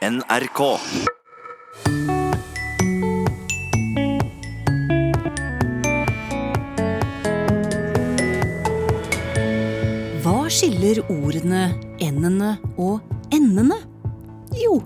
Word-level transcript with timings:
NRK. 0.00 0.60
Hva 10.24 10.48
skiller 10.48 11.02
ordene 11.04 11.66
endene 12.00 12.54
og 12.80 13.04
endene? 13.28 13.76
Jo, 14.56 14.78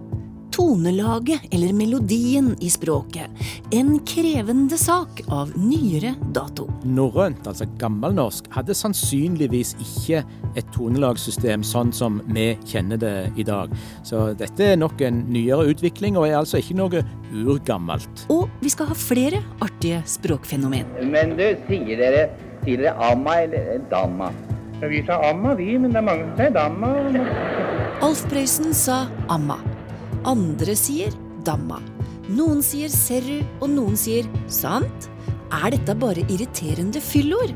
tonelaget 0.50 1.46
eller 1.54 1.70
melodien 1.78 2.56
i 2.58 2.72
språket. 2.74 3.30
En 3.74 3.96
krevende 4.06 4.76
sak 4.78 5.24
av 5.34 5.48
nyere 5.58 6.12
dato. 6.36 6.68
Norrønt, 6.86 7.48
altså 7.50 7.66
gammelnorsk, 7.80 8.46
hadde 8.54 8.74
sannsynligvis 8.76 9.72
ikke 9.82 10.20
et 10.54 10.68
tonelagssystem 10.76 11.64
sånn 11.66 11.90
som 11.96 12.20
vi 12.28 12.52
kjenner 12.70 13.00
det 13.02 13.14
i 13.40 13.46
dag. 13.48 13.72
Så 14.06 14.28
dette 14.38 14.68
er 14.68 14.78
nok 14.78 15.02
en 15.02 15.24
nyere 15.34 15.72
utvikling, 15.72 16.14
og 16.20 16.28
er 16.28 16.36
altså 16.38 16.60
ikke 16.62 16.76
noe 16.78 17.02
urgammelt. 17.32 18.22
Og 18.30 18.52
vi 18.62 18.70
skal 18.70 18.92
ha 18.92 18.98
flere 18.98 19.40
artige 19.64 20.04
språkfenomen. 20.12 20.94
Men 21.10 21.34
du, 21.40 21.42
sier 21.66 21.98
dere, 21.98 22.28
sier 22.62 22.84
dere 22.84 22.94
amma 23.08 23.40
eller 23.42 23.82
damma? 23.90 24.30
Ja, 24.84 24.92
vi 24.92 25.02
sa 25.08 25.18
amma, 25.32 25.56
vi, 25.58 25.72
men 25.82 25.96
det 25.96 25.98
er 26.04 26.06
mange 26.12 26.28
som 26.28 26.38
sier 26.44 26.54
damma. 26.60 26.94
Alf 28.06 28.22
Prøysen 28.30 28.70
sa 28.76 29.02
amma. 29.34 29.58
Andre 30.30 30.78
sier 30.78 31.18
damma. 31.48 31.82
Noen 32.32 32.62
sier 32.64 32.88
serru, 32.88 33.42
og 33.60 33.68
noen 33.68 33.98
sier 34.00 34.24
sant. 34.48 35.10
Er 35.52 35.74
dette 35.74 35.92
bare 36.00 36.22
irriterende 36.24 37.02
fyllord? 37.04 37.52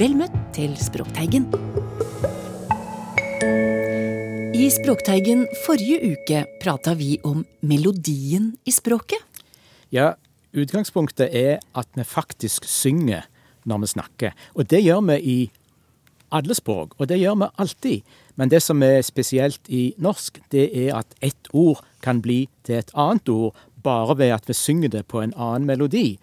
Vel 0.00 0.16
møtt 0.18 0.34
til 0.56 0.72
Språkteigen. 0.74 1.46
I 4.58 4.66
Språkteigen 4.74 5.46
forrige 5.62 6.16
uke 6.16 6.42
prata 6.64 6.96
vi 6.98 7.14
om 7.22 7.44
melodien 7.62 8.50
i 8.66 8.74
språket. 8.74 9.22
Ja, 9.94 10.16
utgangspunktet 10.50 11.30
er 11.30 11.62
at 11.78 11.86
vi 11.94 12.02
faktisk 12.02 12.66
synger 12.66 13.28
når 13.62 13.84
vi 13.84 13.92
snakker. 13.94 14.34
Og 14.58 14.66
det 14.66 14.82
gjør 14.82 15.06
vi 15.12 15.20
i 15.22 15.38
alle 16.32 16.56
språk, 16.58 16.96
og 16.98 17.06
det 17.06 17.20
gjør 17.20 17.38
vi 17.38 17.54
alltid. 17.62 18.14
Men 18.34 18.50
det 18.50 18.62
som 18.64 18.82
er 18.82 19.02
spesielt 19.04 19.68
i 19.68 19.92
norsk, 20.00 20.40
det 20.50 20.70
er 20.74 20.96
at 20.96 21.14
ett 21.22 21.50
ord 21.52 21.84
kan 22.02 22.22
bli 22.24 22.48
til 22.66 22.80
et 22.80 22.90
annet 22.98 23.28
ord 23.28 23.54
bare 23.82 24.16
ved 24.18 24.32
at 24.34 24.48
vi 24.48 24.54
synger 24.56 24.88
det 24.88 25.06
på 25.08 25.20
en 25.22 25.34
annen 25.36 25.66
melodi. 25.66 26.18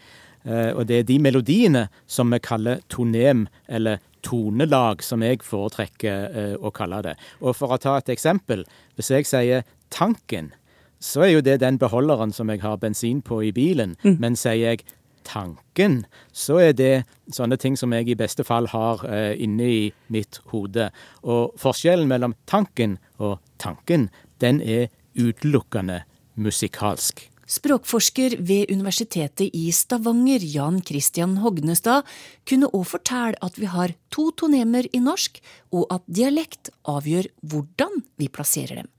Eh, 0.45 0.71
Og 0.75 0.87
det 0.87 0.99
er 0.99 1.03
de 1.03 1.19
melodiene 1.19 1.87
som 2.07 2.31
vi 2.31 2.39
kaller 2.39 2.79
tonem, 2.89 3.47
eller 3.67 3.99
tonelag, 4.23 5.03
som 5.03 5.21
jeg 5.23 5.39
foretrekker 5.43 6.29
eh, 6.35 6.55
å 6.59 6.71
kalle 6.71 7.01
det. 7.01 7.15
Og 7.41 7.55
for 7.55 7.71
å 7.71 7.77
ta 7.79 7.97
et 7.97 8.09
eksempel. 8.09 8.65
Hvis 8.95 9.11
jeg 9.11 9.25
sier 9.29 9.63
tanken, 9.89 10.51
så 10.99 11.23
er 11.23 11.33
jo 11.37 11.41
det 11.41 11.59
den 11.61 11.77
beholderen 11.79 12.33
som 12.35 12.49
jeg 12.51 12.59
har 12.61 12.77
bensin 12.77 13.21
på 13.21 13.41
i 13.47 13.51
bilen. 13.55 13.95
Men 14.03 14.35
sier 14.35 14.73
jeg 14.73 14.83
tanken, 15.23 16.05
så 16.33 16.57
er 16.59 16.73
det 16.73 17.05
sånne 17.31 17.55
ting 17.61 17.77
som 17.77 17.93
jeg 17.93 18.09
i 18.09 18.17
beste 18.19 18.43
fall 18.43 18.67
har 18.73 19.05
eh, 19.07 19.35
inne 19.39 19.63
i 19.69 19.93
mitt 20.11 20.41
hode. 20.51 20.89
Og 21.23 21.53
forskjellen 21.59 22.07
mellom 22.09 22.35
tanken 22.47 22.97
og 23.19 23.37
tanken, 23.59 24.09
den 24.41 24.59
er 24.61 24.89
utelukkende 25.15 26.01
musikalsk. 26.35 27.28
Språkforsker 27.49 28.35
ved 28.45 28.69
Universitetet 28.69 29.49
i 29.57 29.71
Stavanger, 29.73 30.43
Jan 30.45 30.83
Christian 30.85 31.39
Hognestad, 31.41 32.05
kunne 32.45 32.69
òg 32.69 32.85
fortelle 32.91 33.39
at 33.41 33.57
vi 33.57 33.65
har 33.71 33.95
to 34.13 34.29
tonemer 34.37 34.85
i 34.93 35.01
norsk, 35.01 35.39
og 35.73 35.89
at 35.89 36.05
dialekt 36.05 36.69
avgjør 36.85 37.31
hvordan 37.41 38.03
vi 38.21 38.29
plasserer 38.29 38.83
dem. 38.83 38.91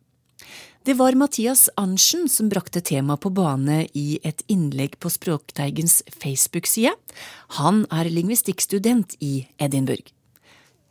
Det 0.83 0.97
var 0.97 1.15
Mathias 1.15 1.69
Arntzen 1.77 2.25
som 2.33 2.49
brakte 2.51 2.81
temaet 2.81 3.21
på 3.23 3.31
bane 3.37 3.85
i 3.95 4.19
et 4.27 4.41
innlegg 4.49 4.97
på 4.99 5.13
Språkteigens 5.13 6.01
Facebook-side. 6.09 6.95
Han 7.61 7.85
er 7.93 8.09
lingvistikkstudent 8.11 9.19
i 9.21 9.45
Edinburgh. 9.61 10.09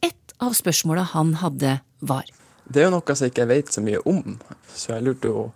Et 0.05 0.35
av 0.39 0.53
spørsmåla 0.55 1.07
han 1.15 1.33
hadde, 1.41 1.79
var 1.99 2.29
Det 2.69 2.83
er 2.83 2.87
jo 2.87 2.93
noe 2.93 3.15
som 3.17 3.25
jeg 3.25 3.33
ikke 3.33 3.49
vet 3.49 3.73
så 3.73 3.81
mye 3.83 3.99
om, 4.07 4.37
så 4.71 4.93
jeg 4.93 5.07
lurte 5.09 5.33
jo 5.33 5.49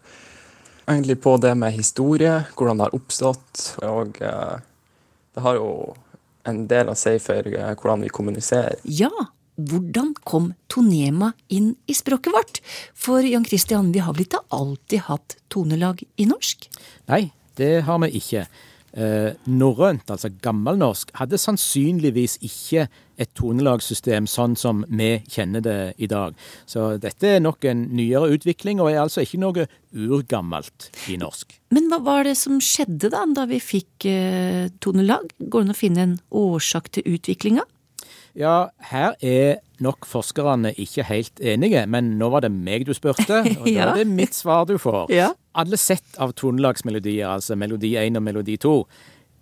egentlig 0.87 1.19
på 1.23 1.37
det 1.41 1.53
med 1.59 1.75
historie, 1.75 2.43
hvordan 2.57 2.79
det 2.79 2.87
har 2.87 2.97
oppstått, 2.97 3.61
og 3.85 4.19
eh, 4.21 4.57
det 5.33 5.45
har 5.45 5.59
jo 5.59 5.69
en 6.49 6.65
del 6.67 6.91
å 6.91 6.97
si 6.97 7.15
for 7.23 7.47
eh, 7.47 7.71
hvordan 7.79 8.03
vi 8.03 8.11
kommuniserer. 8.13 8.81
Ja, 8.83 9.11
hvordan 9.55 10.13
kom 10.25 10.51
tonema 10.71 11.33
inn 11.53 11.73
i 11.85 11.95
språket 11.95 12.33
vårt? 12.33 12.59
For 12.97 13.23
Jan 13.25 13.45
Christian, 13.45 13.91
vi 13.93 14.01
har 14.03 14.15
vel 14.15 14.25
ikke 14.25 14.43
alltid 14.53 15.05
hatt 15.09 15.37
tonelag 15.53 16.03
i 16.17 16.27
norsk? 16.29 16.67
Nei, 17.11 17.27
det 17.59 17.83
har 17.87 18.01
vi 18.03 18.13
ikke. 18.19 18.47
Eh, 18.93 19.31
norrønt, 19.49 20.09
altså 20.13 20.29
gammelnorsk, 20.43 21.13
hadde 21.17 21.39
sannsynligvis 21.41 22.39
ikke 22.45 22.87
et 23.17 23.29
tonelagssystem 23.37 24.27
sånn 24.29 24.55
som 24.59 24.83
vi 24.89 25.17
kjenner 25.29 25.63
det 25.63 25.77
i 26.01 26.09
dag. 26.09 26.37
Så 26.69 26.95
dette 27.01 27.35
er 27.35 27.43
nok 27.43 27.65
en 27.69 27.85
nyere 27.93 28.31
utvikling, 28.35 28.81
og 28.81 28.91
er 28.91 29.03
altså 29.03 29.25
ikke 29.25 29.41
noe 29.43 29.67
urgammelt 29.93 30.89
i 31.11 31.19
norsk. 31.21 31.53
Men 31.73 31.89
hva 31.91 32.01
var 32.05 32.27
det 32.27 32.35
som 32.39 32.61
skjedde 32.63 33.11
da, 33.13 33.23
da 33.35 33.45
vi 33.49 33.61
fikk 33.61 34.07
eh, 34.09 34.71
tonelag? 34.83 35.29
Går 35.39 35.63
det 35.63 35.69
an 35.69 35.75
å 35.75 35.77
finne 35.77 36.07
en 36.07 36.17
årsak 36.43 36.91
til 36.97 37.15
utviklinga? 37.15 37.65
Ja, 38.33 38.71
her 38.89 39.13
er 39.21 39.59
nok 39.83 40.07
forskerne 40.09 40.71
ikke 40.81 41.05
helt 41.05 41.41
enige, 41.43 41.83
men 41.85 42.15
nå 42.17 42.31
var 42.33 42.41
det 42.41 42.49
meg 42.53 42.87
du 42.87 42.93
spurte, 42.97 43.43
og 43.59 43.67
da 43.67 43.73
er 43.73 43.99
det 43.99 44.07
mitt 44.09 44.33
svar 44.33 44.65
du 44.69 44.79
får. 44.81 45.11
Ja. 45.13 45.31
Alle 45.53 45.77
sett 45.77 46.17
av 46.21 46.33
tonelagsmelodier, 46.39 47.27
altså 47.29 47.57
melodi 47.59 47.93
1 47.99 48.17
og 48.17 48.25
melodi 48.25 48.57
2, 48.61 48.73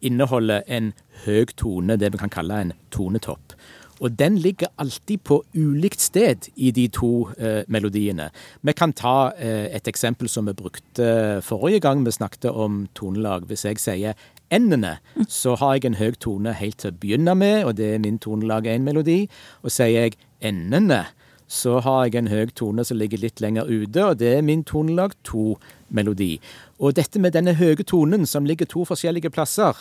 inneholder 0.02 0.66
en 0.68 0.92
høy 1.26 1.46
tone, 1.56 1.96
det 2.02 2.12
vi 2.14 2.20
kan 2.20 2.34
kalle 2.34 2.60
en 2.66 2.74
tonetopp. 2.94 3.56
Og 4.02 4.18
den 4.18 4.38
ligger 4.42 4.72
alltid 4.82 5.22
på 5.24 5.44
ulikt 5.54 6.02
sted 6.02 6.50
i 6.56 6.72
de 6.74 6.88
to 6.90 7.30
eh, 7.38 7.62
melodiene. 7.70 8.32
Vi 8.66 8.74
kan 8.74 8.94
ta 8.98 9.32
eh, 9.38 9.70
et 9.76 9.88
eksempel 9.88 10.30
som 10.30 10.50
vi 10.50 10.58
brukte 10.58 11.42
forrige 11.46 11.84
gang 11.86 12.02
vi 12.06 12.12
snakket 12.12 12.50
om 12.50 12.88
tonelag. 12.98 13.46
Hvis 13.46 13.66
jeg 13.66 13.80
sier 13.80 14.18
endene, 14.52 14.98
så 15.30 15.56
har 15.56 15.78
jeg 15.78 15.92
en 15.92 16.02
høy 16.02 16.18
tone 16.20 16.54
helt 16.58 16.82
til 16.82 16.92
å 16.92 16.98
begynne 16.98 17.38
med, 17.38 17.64
og 17.66 17.78
det 17.78 17.94
er 17.94 18.04
min 18.04 18.20
tonelag 18.20 18.68
1-melodi. 18.74 19.24
Og 19.62 19.74
sier 19.74 20.10
jeg 20.10 20.18
endene, 20.42 21.06
så 21.52 21.80
har 21.84 22.06
jeg 22.08 22.16
en 22.22 22.32
høy 22.32 22.52
tone 22.56 22.84
som 22.88 22.98
ligger 22.98 23.20
litt 23.22 23.42
lenger 23.44 23.68
ute, 23.68 24.06
og 24.06 24.20
det 24.22 24.38
er 24.38 24.46
min 24.46 24.64
tonelag 24.68 25.14
2-melodi. 25.28 26.38
Og 26.80 26.96
dette 26.96 27.20
med 27.20 27.36
denne 27.36 27.58
høye 27.60 27.84
tonen 27.84 28.26
som 28.26 28.48
ligger 28.48 28.70
to 28.72 28.86
forskjellige 28.88 29.34
plasser, 29.36 29.76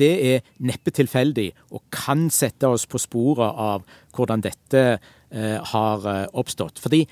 det 0.00 0.12
er 0.32 0.46
neppe 0.66 0.92
tilfeldig, 0.96 1.50
og 1.70 1.84
kan 1.94 2.28
sette 2.34 2.68
oss 2.68 2.86
på 2.90 3.00
sporet 3.00 3.60
av 3.70 3.84
hvordan 4.16 4.44
dette 4.44 4.84
eh, 4.96 5.58
har 5.72 6.06
eh, 6.08 6.26
oppstått. 6.32 6.80
Fordi 6.82 7.04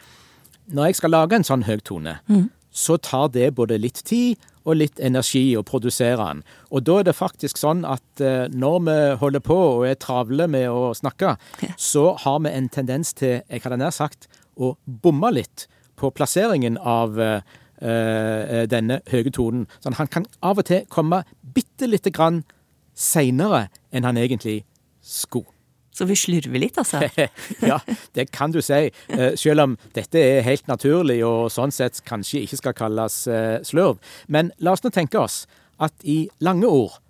når 0.75 0.91
jeg 0.91 1.01
skal 1.01 1.15
lage 1.15 1.39
en 1.39 1.47
sånn 1.47 1.65
høy 1.69 1.79
tone, 1.85 2.19
så 2.71 2.99
tar 3.01 3.31
det 3.35 3.55
både 3.57 3.79
litt 3.81 4.03
tid 4.07 4.37
og 4.69 4.77
litt 4.77 5.01
energi 5.01 5.57
å 5.57 5.65
produsere 5.67 6.19
den. 6.21 6.43
Og 6.71 6.85
da 6.85 6.99
er 7.01 7.09
det 7.09 7.17
faktisk 7.17 7.61
sånn 7.61 7.85
at 7.89 8.23
eh, 8.25 8.51
når 8.53 8.83
vi 8.89 8.97
holder 9.23 9.45
på 9.45 9.57
og 9.57 9.87
er 9.89 9.97
travle 10.01 10.49
med 10.51 10.69
å 10.69 10.93
snakke, 10.97 11.37
så 11.81 12.13
har 12.25 12.43
vi 12.45 12.53
en 12.53 12.69
tendens 12.69 13.15
til, 13.17 13.41
jeg 13.49 13.65
hadde 13.65 13.81
nær 13.81 13.95
sagt, 13.97 14.29
å 14.59 14.75
bomme 14.85 15.33
litt 15.33 15.69
på 15.99 16.11
plasseringen 16.15 16.77
av 16.79 17.19
eh, 17.23 17.41
eh, 17.81 18.67
denne 18.71 19.01
høye 19.11 19.33
tonen. 19.35 19.67
Sånn, 19.81 19.97
han 19.99 20.11
kan 20.13 20.29
av 20.45 20.61
og 20.61 20.69
til 20.69 20.85
komme 20.93 21.25
bitte 21.43 21.89
lite 21.89 22.13
grann 22.15 22.45
seinere 22.99 23.69
enn 23.95 24.07
han 24.09 24.19
egentlig 24.19 24.63
skulle. 25.05 25.49
Så 25.99 26.07
vi 26.07 26.15
slurver 26.15 26.63
litt, 26.63 26.77
altså. 26.79 27.01
ja, 27.71 27.81
det 28.15 28.29
kan 28.31 28.53
du 28.55 28.61
si. 28.63 28.87
Eh, 29.11 29.33
Selv 29.39 29.65
om 29.65 29.73
dette 29.97 30.21
er 30.21 30.45
helt 30.47 30.69
naturlig 30.71 31.19
og 31.27 31.49
sånn 31.51 31.75
sett 31.75 31.99
kanskje 32.07 32.45
ikke 32.45 32.59
skal 32.61 32.77
kalles 32.79 33.17
eh, 33.27 33.59
slurv. 33.67 33.99
Men 34.31 34.53
la 34.63 34.77
oss 34.77 34.85
nå 34.85 34.93
tenke 34.95 35.19
oss 35.19 35.41
at 35.83 35.95
i 36.07 36.29
lange 36.45 36.71
ord, 36.71 37.01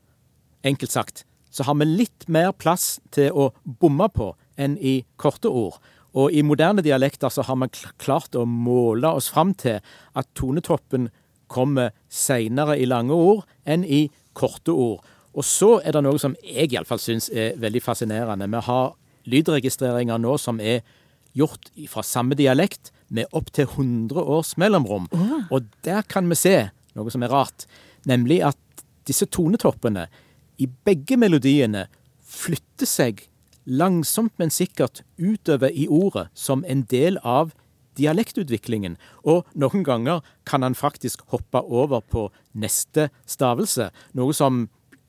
enkelt 0.65 0.95
sagt, 0.95 1.27
så 1.53 1.67
har 1.69 1.77
vi 1.81 1.89
litt 1.89 2.29
mer 2.33 2.55
plass 2.57 2.97
til 3.13 3.33
å 3.37 3.51
bomme 3.65 4.09
på 4.13 4.33
enn 4.61 4.77
i 4.81 5.03
korte 5.21 5.53
ord. 5.53 5.77
Og 6.17 6.33
i 6.33 6.43
moderne 6.47 6.83
dialekter 6.85 7.33
så 7.33 7.45
har 7.45 7.61
vi 7.61 7.69
klart 8.01 8.37
å 8.37 8.47
måle 8.49 9.11
oss 9.21 9.29
fram 9.33 9.53
til 9.59 9.83
at 10.17 10.29
tonetoppen 10.39 11.11
kommer 11.49 11.93
seinere 12.13 12.77
i 12.81 12.89
lange 12.89 13.17
ord 13.17 13.45
enn 13.69 13.85
i 13.85 14.07
korte 14.37 14.73
ord. 14.73 15.05
Og 15.37 15.45
så 15.47 15.79
er 15.85 15.95
det 15.95 16.03
noe 16.07 16.21
som 16.21 16.37
jeg 16.43 16.73
iallfall 16.73 17.01
syns 17.03 17.29
er 17.31 17.59
veldig 17.61 17.83
fascinerende. 17.85 18.49
Vi 18.49 18.63
har 18.69 18.95
lydregistreringer 19.29 20.21
nå 20.23 20.37
som 20.41 20.61
er 20.61 20.81
gjort 21.37 21.71
fra 21.91 22.03
samme 22.07 22.39
dialekt 22.39 22.93
med 23.13 23.29
opptil 23.37 23.69
100 23.69 24.23
års 24.23 24.57
mellomrom. 24.61 25.09
Og 25.51 25.69
der 25.87 26.03
kan 26.09 26.29
vi 26.31 26.39
se 26.39 26.57
noe 26.99 27.13
som 27.13 27.23
er 27.23 27.33
rart, 27.33 27.69
nemlig 28.09 28.41
at 28.47 28.59
disse 29.09 29.29
tonetoppene 29.31 30.09
i 30.59 30.67
begge 30.67 31.17
melodiene 31.21 31.87
flytter 32.29 32.89
seg 32.89 33.23
langsomt, 33.69 34.33
men 34.41 34.51
sikkert 34.51 35.03
utover 35.21 35.71
i 35.71 35.87
ordet 35.89 36.29
som 36.35 36.65
en 36.67 36.83
del 36.91 37.21
av 37.23 37.53
dialektutviklingen. 37.99 38.97
Og 39.27 39.47
noen 39.59 39.85
ganger 39.87 40.25
kan 40.49 40.65
han 40.65 40.77
faktisk 40.79 41.25
hoppe 41.33 41.63
over 41.63 42.01
på 42.01 42.29
neste 42.59 43.09
stavelse, 43.29 43.91
noe 44.17 44.37
som 44.37 44.67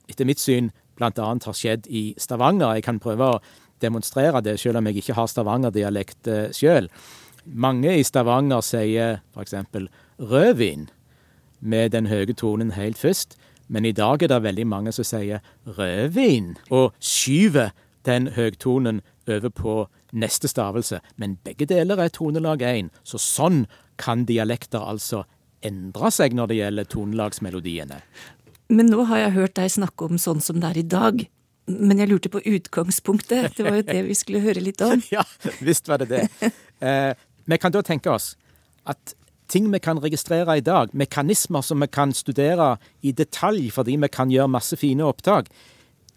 etter 0.10 0.28
mitt 0.28 0.42
syn 0.42 0.72
bl.a. 1.00 1.12
har 1.16 1.56
skjedd 1.56 1.88
i 1.88 2.14
Stavanger. 2.20 2.76
Jeg 2.78 2.86
kan 2.88 3.00
prøve 3.00 3.34
å 3.36 3.42
demonstrere 3.82 4.42
det, 4.44 4.58
selv 4.60 4.82
om 4.82 4.90
jeg 4.90 5.00
ikke 5.00 5.16
har 5.16 5.30
stavangerdialekt 5.32 6.28
uh, 6.28 6.48
sjøl. 6.56 6.90
Mange 7.46 7.96
i 7.96 8.04
Stavanger 8.04 8.64
sier 8.66 9.22
f.eks. 9.34 9.56
rødvin 10.20 10.90
med 11.60 11.94
den 11.96 12.10
høye 12.12 12.36
tonen 12.36 12.76
helt 12.76 13.00
først. 13.00 13.38
Men 13.70 13.86
i 13.86 13.94
dag 13.94 14.24
er 14.24 14.32
det 14.32 14.44
veldig 14.44 14.66
mange 14.68 14.92
som 14.96 15.06
sier 15.06 15.44
rødvin, 15.78 16.56
og 16.74 16.94
skyver 17.00 17.72
den 18.06 18.32
høytonen 18.34 19.02
over 19.30 19.50
på 19.54 19.76
neste 20.12 20.50
stavelse. 20.50 21.00
Men 21.18 21.38
begge 21.46 21.68
deler 21.70 22.02
er 22.02 22.14
tonelag 22.14 22.64
én, 22.66 22.90
så 23.04 23.22
sånn 23.22 23.68
kan 24.00 24.26
dialekter 24.26 24.82
altså 24.82 25.24
endre 25.66 26.10
seg 26.16 26.34
når 26.34 26.50
det 26.50 26.58
gjelder 26.60 26.90
tonelagsmelodiene. 26.90 28.00
Men 28.70 28.92
nå 28.92 29.04
har 29.10 29.24
jeg 29.24 29.36
hørt 29.38 29.56
deg 29.58 29.72
snakke 29.74 30.10
om 30.10 30.20
sånn 30.22 30.42
som 30.46 30.60
det 30.62 30.70
er 30.70 30.82
i 30.82 30.86
dag. 30.86 31.24
Men 31.70 32.02
jeg 32.02 32.10
lurte 32.10 32.32
på 32.34 32.42
utgangspunktet. 32.42 33.56
Det 33.58 33.66
var 33.66 33.80
jo 33.80 33.86
det 33.88 34.02
vi 34.08 34.18
skulle 34.18 34.42
høre 34.44 34.62
litt 34.62 34.82
om. 34.86 35.02
ja, 35.16 35.26
visst 35.66 35.90
var 35.90 36.02
det 36.02 36.10
det. 36.12 36.52
Eh, 36.80 37.14
vi 37.50 37.58
kan 37.62 37.74
da 37.74 37.82
tenke 37.86 38.14
oss 38.14 38.36
at 38.90 39.16
ting 39.50 39.68
vi 39.74 39.82
kan 39.82 40.00
registrere 40.02 40.58
i 40.58 40.64
dag, 40.66 40.94
mekanismer 40.94 41.66
som 41.66 41.82
vi 41.82 41.90
kan 41.90 42.14
studere 42.14 42.76
i 43.02 43.12
detalj 43.12 43.72
fordi 43.74 43.98
vi 44.02 44.10
kan 44.14 44.32
gjøre 44.32 44.54
masse 44.54 44.78
fine 44.78 45.06
opptak, 45.06 45.50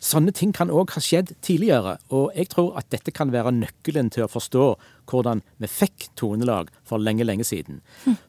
sånne 0.03 0.33
ting 0.35 0.51
kan 0.55 0.71
òg 0.73 0.93
ha 0.97 1.03
skjedd 1.03 1.31
tidligere. 1.45 1.97
Og 2.15 2.33
jeg 2.37 2.51
tror 2.53 2.75
at 2.81 2.89
dette 2.91 3.15
kan 3.15 3.33
være 3.33 3.55
nøkkelen 3.55 4.11
til 4.13 4.27
å 4.27 4.31
forstå 4.31 4.65
hvordan 5.11 5.43
vi 5.63 5.71
fikk 5.71 6.09
tonelag 6.19 6.73
for 6.89 7.03
lenge, 7.03 7.27
lenge 7.29 7.47
siden. 7.47 7.81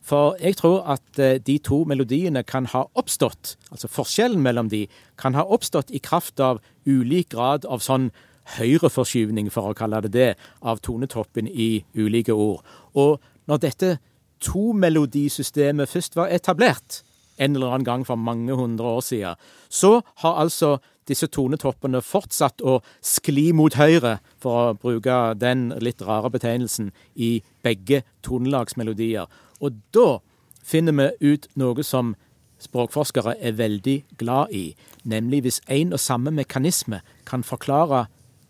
For 0.06 0.38
jeg 0.42 0.60
tror 0.62 0.84
at 0.96 1.22
eh, 1.22 1.40
de 1.42 1.58
to 1.66 1.84
melodiene 1.90 2.44
kan 2.46 2.70
ha 2.74 2.86
oppstått, 3.00 3.56
altså 3.72 3.90
forskjellen 3.92 4.44
mellom 4.44 4.70
de, 4.70 4.86
kan 5.18 5.38
ha 5.38 5.46
oppstått 5.46 5.94
i 5.94 6.02
kraft 6.04 6.42
av 6.44 6.62
ulik 6.86 7.34
grad 7.34 7.66
av 7.66 7.81
sånn 7.86 8.12
høyreforskyvning, 8.58 9.50
for 9.54 9.72
å 9.72 9.78
kalle 9.78 10.02
det 10.04 10.14
det, 10.14 10.31
av 10.62 10.81
tonetoppen 10.84 11.48
i 11.48 11.86
ulike 11.96 12.36
ord. 12.36 12.62
Og 13.00 13.24
når 13.50 13.64
dette 13.64 13.96
tomelodisystemet 14.44 15.90
først 15.90 16.18
var 16.19 16.31
etablert, 16.36 17.02
en 17.42 17.56
eller 17.56 17.74
annen 17.74 17.88
gang 17.88 18.04
for 18.06 18.19
mange 18.19 18.54
hundre 18.54 18.98
år 19.00 19.06
siden, 19.06 19.40
så 19.69 20.02
har 20.22 20.42
altså 20.44 20.76
disse 21.10 21.28
tonetoppene 21.28 22.02
fortsatt 22.04 22.62
å 22.62 22.80
skli 23.04 23.52
mot 23.56 23.76
høyre, 23.80 24.18
for 24.42 24.72
å 24.72 24.76
bruke 24.80 25.18
den 25.40 25.72
litt 25.84 26.02
rare 26.06 26.32
betegnelsen, 26.34 26.92
i 27.16 27.42
begge 27.64 28.04
tonelagsmelodier. 28.26 29.28
Og 29.64 29.80
da 29.96 30.20
finner 30.64 30.96
vi 30.96 31.34
ut 31.34 31.48
noe 31.60 31.84
som 31.84 32.16
språkforskere 32.64 33.36
er 33.44 33.58
veldig 33.60 33.98
glad 34.20 34.52
i, 34.56 34.66
nemlig 35.04 35.44
hvis 35.44 35.62
en 35.68 35.94
og 35.96 36.00
samme 36.00 36.32
mekanisme 36.32 37.02
kan 37.28 37.44
forklare 37.44 38.06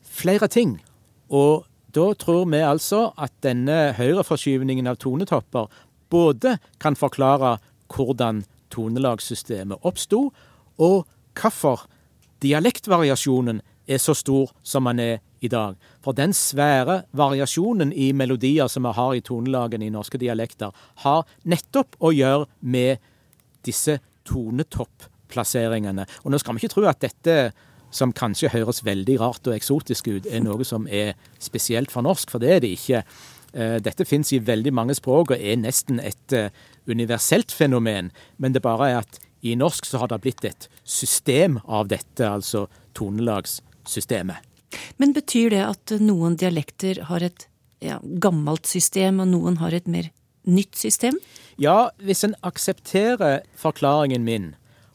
flere 0.06 0.48
ting. 0.48 0.78
Og 1.34 1.66
da 1.94 2.12
tror 2.18 2.46
vi 2.50 2.62
altså 2.62 3.08
at 3.18 3.34
denne 3.46 3.94
høyreforskyvningen 3.98 4.90
av 4.90 5.00
tonetopper 5.02 5.70
både 6.14 6.58
kan 6.82 6.98
forklare 6.98 7.58
hvordan 7.94 8.44
tonelagssystemet 8.74 9.86
oppsto, 9.86 10.30
og 10.82 11.06
hvorfor 11.38 11.86
dialektvariasjonen 12.44 13.62
er 13.88 14.00
så 14.00 14.16
stor 14.16 14.52
som 14.64 14.88
den 14.92 15.02
er 15.04 15.18
i 15.44 15.50
dag. 15.52 15.76
For 16.04 16.16
den 16.16 16.34
svære 16.36 17.02
variasjonen 17.12 17.92
i 17.92 18.12
melodier 18.16 18.72
som 18.72 18.88
vi 18.88 18.94
har 18.96 19.16
i 19.16 19.24
tonelagene 19.26 19.88
i 19.88 19.94
norske 19.94 20.20
dialekter, 20.22 20.72
har 21.04 21.28
nettopp 21.44 21.98
å 22.00 22.14
gjøre 22.16 22.48
med 22.62 23.04
disse 23.68 24.00
tonetopplasseringene. 24.30 26.08
Og 26.24 26.32
nå 26.32 26.40
skal 26.40 26.56
vi 26.56 26.64
ikke 26.64 26.76
tro 26.78 26.88
at 26.88 27.04
dette 27.04 27.38
som 27.94 28.14
kanskje 28.16 28.52
høres 28.54 28.82
veldig 28.86 29.20
rart 29.22 29.48
og 29.48 29.56
eksotisk 29.56 30.10
ut, 30.10 30.26
er 30.26 30.42
noe 30.42 30.66
som 30.66 30.88
er 30.88 31.14
spesielt 31.42 31.92
for 31.94 32.06
norsk, 32.06 32.32
for 32.32 32.42
det 32.42 32.56
er 32.56 32.64
det 32.64 32.72
ikke. 32.78 33.04
Eh, 33.54 33.78
dette 33.86 34.08
fins 34.10 34.32
i 34.34 34.42
veldig 34.42 34.74
mange 34.74 34.96
språk 34.98 35.36
og 35.36 35.38
er 35.38 35.60
nesten 35.62 36.02
et 36.02 36.34
eh, 36.34 36.50
universelt 36.90 37.54
fenomen, 37.54 38.10
men 38.42 38.56
det 38.56 38.64
bare 38.66 38.90
er 38.90 39.04
at 39.04 39.20
i 39.44 39.56
norsk 39.60 39.86
så 39.86 40.00
har 40.00 40.12
det 40.12 40.22
blitt 40.24 40.46
et 40.48 40.70
system 40.88 41.60
av 41.66 41.90
dette, 41.92 42.24
altså 42.24 42.68
tonelagssystemet. 42.96 44.40
Men 44.98 45.14
betyr 45.14 45.52
det 45.54 45.64
at 45.68 45.94
noen 46.02 46.38
dialekter 46.40 47.04
har 47.10 47.26
et 47.26 47.48
ja, 47.84 48.00
gammelt 48.02 48.70
system, 48.70 49.20
og 49.20 49.30
noen 49.34 49.60
har 49.60 49.76
et 49.76 49.90
mer 49.92 50.10
nytt 50.48 50.80
system? 50.80 51.20
Ja, 51.60 51.92
hvis 52.00 52.24
en 52.24 52.38
aksepterer 52.42 53.44
forklaringen 53.60 54.24
min 54.26 54.54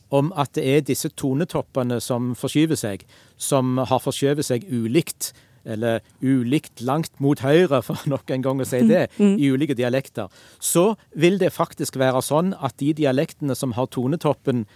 om 0.09 0.31
at 0.41 0.55
det 0.57 0.65
er 0.65 0.87
disse 0.89 1.11
tonetoppene 1.13 2.01
som 2.01 2.33
forskyver 2.39 2.79
seg, 2.81 3.05
som 3.37 3.77
har 3.77 4.01
forskjøvet 4.01 4.49
seg 4.49 4.65
ulikt 4.73 5.35
eller 5.69 6.03
ulikt 6.25 6.83
langt 6.85 7.13
mot 7.23 7.41
høyre, 7.45 7.83
for 7.87 8.01
nok 8.11 8.31
en 8.35 8.45
gang 8.45 8.63
å 8.63 8.69
si 8.69 8.83
det, 8.89 9.09
mm, 9.17 9.25
mm. 9.25 9.37
i 9.39 9.53
ulike 9.53 9.77
dialekter, 9.79 10.33
så 10.59 10.93
vil 11.15 11.39
det 11.41 11.55
faktisk 11.55 12.01
være 12.01 12.25
sånn 12.25 12.55
at 12.59 12.79
de 12.83 12.95
dialektene 13.03 13.57
som 13.59 13.77
har 13.79 13.91
tonetoppen 13.95 14.67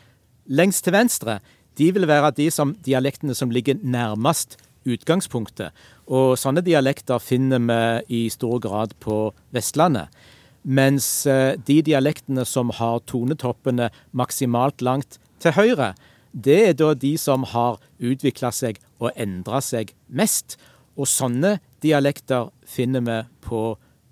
lengst 0.46 0.86
til 0.86 0.96
venstre, 0.96 1.40
de 1.80 1.88
vil 1.96 2.06
være 2.08 2.34
de 2.36 2.50
som, 2.52 2.74
dialektene 2.84 3.34
som 3.36 3.52
ligger 3.52 3.80
nærmest 3.80 4.58
utgangspunktet. 4.88 5.72
Og 6.10 6.34
sånne 6.40 6.64
dialekter 6.64 7.22
finner 7.22 7.62
vi 7.62 8.22
i 8.26 8.30
stor 8.32 8.58
grad 8.62 8.94
på 9.00 9.30
Vestlandet. 9.54 10.10
Mens 10.62 11.26
eh, 11.26 11.58
de 11.58 11.80
dialektene 11.82 12.44
som 12.46 12.70
har 12.76 13.02
tonetoppene 13.10 13.90
maksimalt 14.14 14.82
langt 14.82 15.18
til 15.42 15.54
høyre, 15.56 15.92
det 16.32 16.58
er 16.68 16.76
da 16.78 16.92
de 16.94 17.16
som 17.18 17.44
har 17.50 17.80
utvikla 18.00 18.52
seg 18.54 18.78
og 19.02 19.10
endra 19.18 19.60
seg 19.64 19.92
mest. 20.08 20.56
Og 20.96 21.08
sånne 21.08 21.56
dialekter 21.82 22.50
finner 22.68 23.04
vi 23.06 23.20
på 23.46 23.62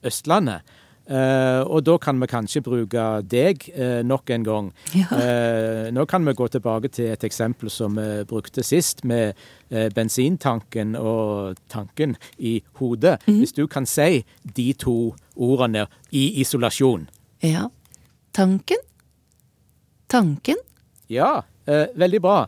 Østlandet. 0.06 0.64
Uh, 1.10 1.66
og 1.66 1.82
da 1.82 1.96
kan 1.98 2.20
vi 2.22 2.26
kanskje 2.30 2.60
bruke 2.62 3.04
deg 3.26 3.64
uh, 3.74 3.98
nok 4.06 4.30
en 4.30 4.44
gang. 4.46 4.68
Ja. 5.00 5.06
Uh, 5.10 5.88
nå 5.94 6.04
kan 6.06 6.22
vi 6.26 6.34
gå 6.38 6.46
tilbake 6.52 6.90
til 6.94 7.10
et 7.10 7.24
eksempel 7.26 7.70
som 7.72 7.96
vi 7.98 8.22
brukte 8.30 8.62
sist, 8.66 9.02
med 9.04 9.38
bensintanken 9.94 10.96
og 10.98 11.58
tanken 11.70 12.16
i 12.38 12.58
hodet. 12.78 13.20
Mm. 13.26 13.38
Hvis 13.38 13.54
du 13.54 13.64
kan 13.70 13.86
si 13.86 14.24
de 14.42 14.72
to 14.74 15.14
ordene 15.36 15.86
i 16.10 16.40
isolasjon. 16.42 17.08
Ja. 17.42 17.68
Tanken. 18.34 18.82
Tanken. 20.10 20.58
Ja, 21.10 21.42
veldig 21.66 22.20
bra. 22.22 22.40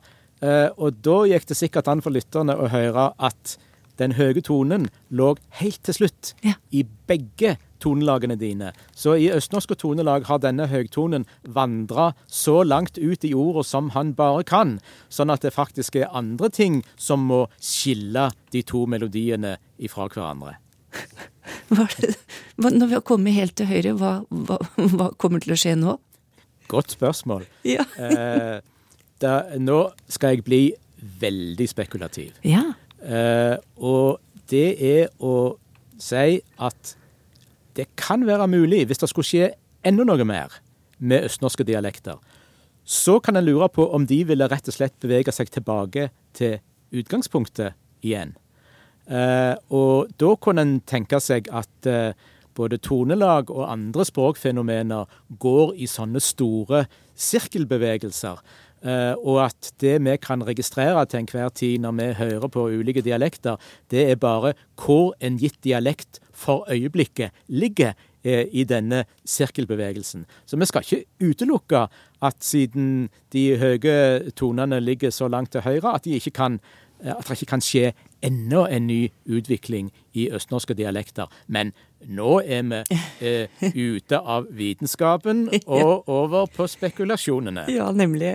og 0.76 0.98
da 1.02 1.16
gikk 1.30 1.46
det 1.46 1.56
sikkert 1.56 1.88
an 1.88 2.02
for 2.02 2.14
lytterne 2.14 2.58
å 2.58 2.66
høre 2.70 3.12
at 3.18 3.56
den 4.00 4.16
høye 4.16 4.42
tonen 4.44 4.88
lå 5.10 5.34
helt 5.60 5.82
til 5.86 5.98
slutt 6.00 6.32
ja. 6.46 6.56
i 6.70 6.84
begge 7.08 7.56
tonelagene 7.82 8.36
dine. 8.38 8.70
Så 8.94 9.16
i 9.18 9.28
østnorske 9.34 9.76
tonelag 9.78 10.28
har 10.28 10.42
denne 10.42 10.68
høgtonen 10.70 11.26
vandra 11.42 12.12
så 12.30 12.62
langt 12.66 12.98
ut 12.98 13.26
i 13.26 13.34
ordet 13.34 13.66
som 13.68 13.90
han 13.96 14.14
bare 14.18 14.44
kan, 14.48 14.78
sånn 15.12 15.32
at 15.34 15.42
det 15.42 15.54
faktisk 15.56 15.98
er 15.98 16.12
andre 16.14 16.50
ting 16.52 16.82
som 16.96 17.26
må 17.28 17.44
skille 17.58 18.30
de 18.54 18.62
to 18.66 18.84
melodiene 18.86 19.56
ifra 19.78 20.08
hverandre. 20.12 20.58
Det, 21.72 22.12
når 22.60 22.86
vi 22.86 22.94
har 22.94 23.02
kommet 23.02 23.34
helt 23.34 23.54
til 23.58 23.66
høyre, 23.66 23.94
hva, 23.98 24.10
hva, 24.28 24.58
hva, 24.92 25.06
kommer 25.18 25.40
til 25.42 25.54
å 25.54 25.56
skje 25.58 25.72
nå? 25.80 25.96
Godt 26.70 26.92
spørsmål. 26.94 27.46
Ja. 27.66 27.82
eh, 27.96 28.60
da, 29.24 29.32
nå 29.58 29.78
skal 30.12 30.36
jeg 30.36 30.44
bli 30.46 30.60
veldig 31.22 31.66
spekulativ. 31.70 32.36
Ja. 32.46 32.71
Eh, 33.02 33.56
og 33.82 34.20
det 34.50 34.68
er 34.78 35.08
å 35.18 35.56
si 36.00 36.40
at 36.58 36.94
det 37.76 37.88
kan 37.96 38.26
være 38.26 38.50
mulig, 38.52 38.84
hvis 38.86 39.00
det 39.00 39.08
skulle 39.10 39.28
skje 39.28 39.50
enda 39.86 40.04
noe 40.06 40.26
mer 40.28 40.60
med 40.98 41.26
østnorske 41.26 41.64
dialekter, 41.66 42.18
så 42.84 43.18
kan 43.22 43.38
en 43.38 43.46
lure 43.46 43.68
på 43.72 43.86
om 43.94 44.06
de 44.06 44.22
ville 44.26 44.48
rett 44.50 44.68
og 44.68 44.74
slett 44.74 44.94
bevege 45.02 45.32
seg 45.34 45.50
tilbake 45.54 46.10
til 46.36 46.58
utgangspunktet 46.92 47.78
igjen. 48.04 48.34
Eh, 49.06 49.54
og 49.74 50.12
da 50.20 50.34
kunne 50.38 50.62
en 50.66 50.76
tenke 50.86 51.18
seg 51.22 51.48
at 51.50 51.88
eh, 51.90 52.14
både 52.54 52.78
tonelag 52.82 53.50
og 53.50 53.70
andre 53.70 54.04
språkfenomener 54.06 55.08
går 55.42 55.74
i 55.80 55.88
sånne 55.90 56.20
store 56.22 56.84
sirkelbevegelser. 57.18 58.38
Uh, 58.82 59.14
og 59.22 59.44
at 59.44 59.68
det 59.78 60.00
vi 60.02 60.16
kan 60.18 60.42
registrere 60.42 61.04
til 61.06 61.22
enhver 61.22 61.52
tid 61.54 61.78
når 61.78 61.92
vi 62.00 62.06
hører 62.18 62.48
på 62.50 62.66
ulike 62.66 63.04
dialekter, 63.06 63.60
det 63.90 64.08
er 64.10 64.18
bare 64.18 64.54
hvor 64.74 65.12
en 65.22 65.38
gitt 65.38 65.60
dialekt 65.62 66.18
for 66.34 66.66
øyeblikket 66.66 67.30
ligger 67.46 67.94
uh, 68.26 68.44
i 68.50 68.64
denne 68.66 69.04
sirkelbevegelsen. 69.24 70.26
Så 70.46 70.58
vi 70.58 70.66
skal 70.66 70.82
ikke 70.82 71.30
utelukke 71.30 71.86
at 72.22 72.38
siden 72.42 73.08
de 73.32 73.44
høye 73.58 74.30
tonene 74.34 74.80
ligger 74.82 75.14
så 75.14 75.30
langt 75.30 75.52
til 75.54 75.62
høyre, 75.62 75.94
at 75.94 76.04
de 76.04 76.18
ikke 76.18 76.34
kan 76.34 76.58
at 77.02 77.26
det 77.26 77.40
ikke 77.40 77.50
kan 77.50 77.62
skje 77.64 77.88
enda 78.22 78.66
en 78.70 78.86
ny 78.86 79.00
utvikling 79.26 79.90
i 80.12 80.28
østnorske 80.34 80.76
dialekter. 80.76 81.30
Men 81.46 81.72
nå 82.02 82.40
er 82.42 82.64
vi 82.66 82.98
eh, 83.22 83.62
ute 83.74 84.18
av 84.18 84.48
vitenskapen 84.50 85.44
og 85.66 86.08
over 86.10 86.48
på 86.52 86.66
spekulasjonene. 86.70 87.66
Ja, 87.72 87.90
nemlig. 87.94 88.34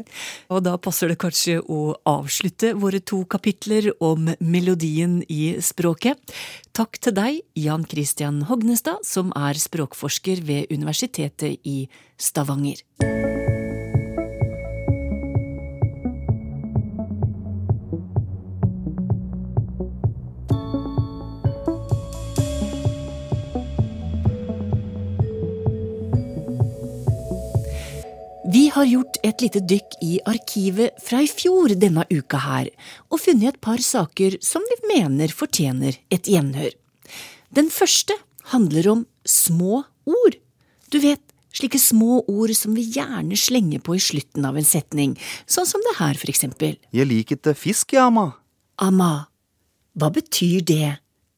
Og 0.54 0.64
da 0.68 0.78
passer 0.82 1.12
det 1.12 1.20
kanskje 1.22 1.60
å 1.62 1.98
avslutte 2.08 2.74
våre 2.80 3.02
to 3.04 3.24
kapitler 3.30 3.92
om 4.04 4.32
melodien 4.40 5.20
i 5.28 5.58
språket. 5.64 6.36
Takk 6.78 7.02
til 7.02 7.18
deg, 7.18 7.42
Jan 7.58 7.88
Christian 7.90 8.44
Hognestad, 8.50 9.04
som 9.08 9.34
er 9.38 9.60
språkforsker 9.60 10.46
ved 10.48 10.72
Universitetet 10.74 11.60
i 11.68 11.80
Stavanger. 12.18 13.37
Vi 28.48 28.70
har 28.72 28.86
gjort 28.88 29.18
et 29.28 29.42
lite 29.44 29.60
dykk 29.68 29.96
i 30.06 30.18
arkivet 30.24 31.02
fra 31.04 31.20
i 31.20 31.28
fjor 31.28 31.74
denne 31.76 32.06
uka 32.08 32.40
her, 32.40 32.70
og 33.12 33.20
funnet 33.20 33.50
et 33.50 33.58
par 33.60 33.82
saker 33.84 34.38
som 34.40 34.64
vi 34.70 34.78
mener 34.88 35.34
fortjener 35.36 35.98
et 36.16 36.30
gjenhør. 36.32 36.72
Den 37.52 37.68
første 37.68 38.16
handler 38.54 38.88
om 38.94 39.02
små 39.28 39.82
ord. 40.08 40.38
Du 40.88 40.96
vet, 41.04 41.20
slike 41.52 41.82
små 41.82 42.22
ord 42.24 42.54
som 42.56 42.78
vi 42.78 42.86
gjerne 42.96 43.36
slenger 43.36 43.84
på 43.84 43.98
i 43.98 44.04
slutten 44.06 44.48
av 44.48 44.56
en 44.56 44.70
setning, 44.70 45.18
sånn 45.44 45.68
som 45.68 45.84
det 45.84 45.98
her, 46.00 46.16
for 46.16 46.32
eksempel. 46.32 46.78
Jeg 46.96 47.12
liker 47.12 47.36
ikke 47.36 47.52
fisk, 47.52 47.98
jeg, 47.98 48.06
amma. 48.06 48.30
Amma. 48.80 49.28
Hva 50.00 50.08
betyr 50.16 50.64
det, 50.64 50.94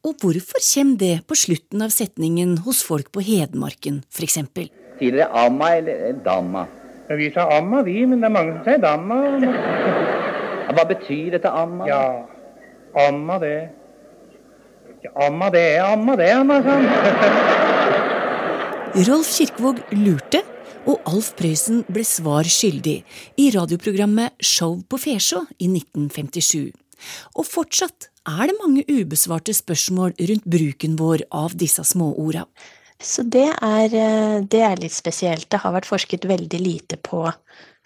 og 0.06 0.22
hvorfor 0.22 0.62
kommer 0.62 1.02
det 1.02 1.16
på 1.26 1.42
slutten 1.42 1.82
av 1.82 1.96
setningen 1.96 2.60
hos 2.68 2.84
folk 2.86 3.10
på 3.10 3.26
Hedmarken, 3.26 4.04
for 4.14 4.30
eksempel? 4.30 4.70
Tidligere 5.02 5.48
amma 5.48 5.74
eller 5.80 6.14
damma. 6.22 6.68
Vi 7.18 7.32
sa 7.34 7.48
amma, 7.58 7.82
vi, 7.82 8.06
men 8.06 8.22
det 8.22 8.28
er 8.28 8.34
mange 8.34 8.52
som 8.54 8.66
sier 8.68 8.82
damma. 8.84 9.16
Ja, 9.42 10.74
Hva 10.78 10.84
betyr 10.92 11.32
dette 11.34 11.50
amma? 11.50 11.88
Ja, 11.90 12.02
amma 13.08 13.40
det. 13.42 13.56
Ja, 15.02 15.14
amma 15.26 15.50
det 15.50 15.64
er 15.72 15.88
amma 15.88 16.14
det, 16.20 16.30
amma 16.38 16.60
sånn. 16.62 16.86
Rolf 19.10 19.32
Kirkevåg 19.34 19.82
lurte, 19.98 20.44
og 20.90 21.02
Alf 21.10 21.32
Prøysen 21.38 21.82
ble 21.90 22.06
svar 22.06 22.48
skyldig 22.50 23.00
i 23.42 23.50
radioprogrammet 23.54 24.38
Show 24.46 24.80
på 24.90 25.02
Fesjå 25.02 25.44
i 25.58 25.68
1957. 25.70 26.70
Og 27.38 27.46
fortsatt 27.48 28.10
er 28.30 28.50
det 28.50 28.58
mange 28.60 28.86
ubesvarte 28.86 29.54
spørsmål 29.56 30.14
rundt 30.20 30.46
bruken 30.46 30.98
vår 31.00 31.26
av 31.34 31.58
disse 31.58 31.86
småorda. 31.86 32.46
Så 33.00 33.24
det 33.24 33.48
er, 33.48 33.94
eh, 33.96 34.42
det 34.44 34.62
er 34.62 34.82
litt 34.82 34.96
spesielt. 34.96 35.48
Det 35.50 35.62
har 35.64 35.74
vært 35.74 35.88
forsket 35.88 36.28
veldig 36.28 36.60
lite 36.60 36.98
på 36.98 37.24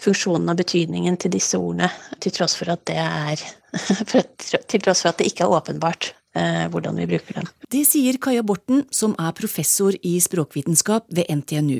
funksjonen 0.01 0.49
og 0.49 0.57
betydningen 0.57 1.19
til 1.21 1.31
disse 1.35 1.57
ordene, 1.59 1.91
til 2.19 2.33
tross 2.33 2.57
for 2.57 2.73
at 2.73 2.83
det 2.89 2.97
er 2.97 3.43
Til 4.69 4.81
tross 4.83 5.01
for 5.01 5.09
at 5.09 5.17
det 5.17 5.31
ikke 5.31 5.47
er 5.47 5.53
åpenbart 5.55 6.11
eh, 6.37 6.65
hvordan 6.69 6.99
vi 7.01 7.07
bruker 7.09 7.39
dem. 7.39 7.47
Det 7.73 7.81
sier 7.89 8.19
Kaja 8.21 8.43
Borten, 8.45 8.83
som 8.93 9.15
er 9.17 9.33
professor 9.33 9.95
i 10.05 10.19
språkvitenskap 10.21 11.07
ved 11.09 11.25
NTNU. 11.29 11.79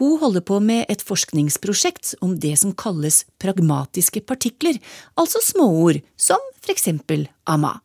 Hun 0.00 0.18
holder 0.18 0.42
på 0.42 0.58
med 0.64 0.90
et 0.90 1.04
forskningsprosjekt 1.06 2.16
om 2.24 2.34
det 2.42 2.56
som 2.58 2.74
kalles 2.74 3.22
pragmatiske 3.42 4.24
partikler, 4.26 4.80
altså 5.14 5.42
småord 5.44 6.00
som 6.18 6.42
for 6.58 6.74
eksempel 6.74 7.28
amma. 7.46 7.76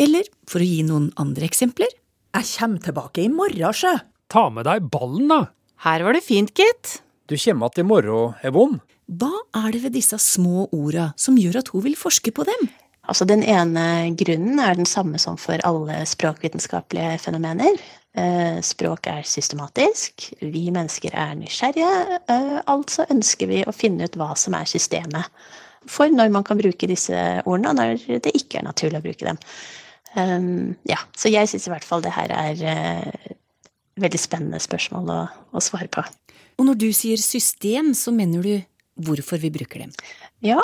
Eller, 0.00 0.26
for 0.48 0.64
å 0.64 0.66
gi 0.66 0.82
noen 0.86 1.12
andre 1.20 1.46
eksempler, 1.46 1.94
Jeg 2.34 2.44
kommer 2.58 2.78
tilbake 2.78 3.22
i 3.24 3.30
morgen, 3.32 3.72
sjø. 3.72 3.94
Ta 4.28 4.48
med 4.52 4.66
deg 4.68 4.88
ballen, 4.92 5.28
da. 5.30 5.40
Her 5.84 6.04
var 6.04 6.16
det 6.16 6.24
fint, 6.26 6.52
gitt. 6.58 6.98
Du 7.28 7.36
kommer 7.38 7.66
att 7.66 7.78
i 7.78 7.82
morgen, 7.82 8.34
Evon. 8.42 8.80
hva 9.08 9.32
er 9.56 9.72
det 9.72 9.82
ved 9.82 9.92
disse 9.96 10.18
små 10.20 10.66
orda 10.72 11.12
som 11.16 11.36
gjør 11.40 11.62
at 11.62 11.68
hun 11.72 11.84
vil 11.84 11.96
forske 11.96 12.32
på 12.32 12.44
dem? 12.44 12.68
Altså 13.08 13.24
Den 13.24 13.40
ene 13.42 14.10
grunnen 14.20 14.58
er 14.60 14.74
den 14.76 14.86
samme 14.86 15.18
som 15.18 15.38
for 15.40 15.56
alle 15.64 16.02
språkvitenskapelige 16.04 17.18
fenomener. 17.18 17.78
Eh, 18.18 18.60
Språk 18.60 19.06
er 19.06 19.22
systematisk, 19.24 20.32
vi 20.40 20.70
mennesker 20.70 21.14
er 21.16 21.32
nysgjerrige, 21.38 22.20
eh, 22.28 22.60
altså 22.66 23.06
ønsker 23.08 23.48
vi 23.48 23.62
å 23.64 23.72
finne 23.72 24.04
ut 24.04 24.16
hva 24.16 24.34
som 24.36 24.54
er 24.54 24.68
systemet 24.68 25.24
for 25.88 26.08
når 26.12 26.28
man 26.34 26.44
kan 26.44 26.58
bruke 26.58 26.88
disse 26.90 27.16
ordene, 27.46 27.70
og 27.70 27.76
når 27.76 28.20
det 28.24 28.34
ikke 28.36 28.58
er 28.60 28.66
naturlig 28.68 28.98
å 29.00 29.06
bruke 29.06 29.24
dem. 29.24 29.38
Um, 30.16 30.76
ja, 30.88 30.96
Så 31.16 31.28
jeg 31.30 31.48
syns 31.48 31.68
i 31.68 31.70
hvert 31.70 31.84
fall 31.84 32.02
det 32.02 32.12
her 32.16 32.32
er 32.32 32.62
eh, 32.64 33.36
veldig 34.02 34.20
spennende 34.20 34.60
spørsmål 34.62 35.10
å, 35.14 35.20
å 35.52 35.62
svare 35.64 35.88
på. 35.92 36.04
Og 36.58 36.66
når 36.66 36.78
du 36.80 36.88
sier 36.96 37.20
system, 37.22 37.92
så 37.94 38.12
mener 38.14 38.42
du 38.42 38.54
hvorfor 39.08 39.38
vi 39.42 39.50
bruker 39.54 39.84
dem. 39.84 39.92
Ja, 40.42 40.58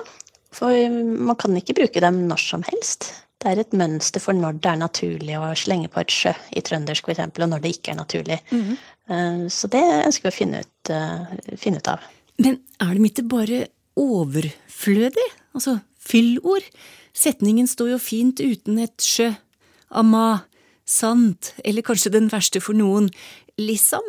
for 0.55 0.71
man 0.91 1.37
kan 1.39 1.55
ikke 1.59 1.77
bruke 1.79 2.03
dem 2.03 2.25
når 2.31 2.43
som 2.43 2.65
helst. 2.67 3.13
Det 3.43 3.51
er 3.53 3.61
et 3.61 3.75
mønster 3.77 4.23
for 4.23 4.35
når 4.35 4.59
det 4.63 4.71
er 4.73 4.81
naturlig 4.81 5.37
å 5.39 5.51
slenge 5.59 5.91
på 5.93 6.01
et 6.01 6.13
sjø 6.15 6.33
i 6.57 6.63
trøndersk 6.65 7.11
f.eks., 7.11 7.23
og 7.45 7.49
når 7.51 7.63
det 7.65 7.73
ikke 7.77 7.93
er 7.93 7.99
naturlig. 8.01 8.39
Eh, 8.55 9.41
Så 9.53 9.69
det 9.71 9.83
ønsker 9.83 10.31
vi 10.31 10.33
å 10.33 10.39
finne 10.39 10.63
ut, 10.65 10.91
eh, 10.95 11.57
finne 11.61 11.83
ut 11.83 11.91
av. 11.93 12.07
Men 12.41 12.59
er 12.83 12.95
de 12.97 13.11
ikke 13.11 13.27
bare 13.31 13.59
overflødig? 14.01 15.27
Altså 15.55 15.77
fyllord? 16.01 16.67
Setningen 17.15 17.69
står 17.71 17.93
jo 17.95 18.01
fint 18.03 18.41
uten 18.43 18.81
et 18.83 19.05
sjø, 19.05 19.29
amma, 19.95 20.43
sant, 20.85 21.55
eller 21.65 21.83
kanskje 21.87 22.13
den 22.13 22.29
verste 22.33 22.61
for 22.61 22.77
noen, 22.77 23.11
liksom? 23.61 24.03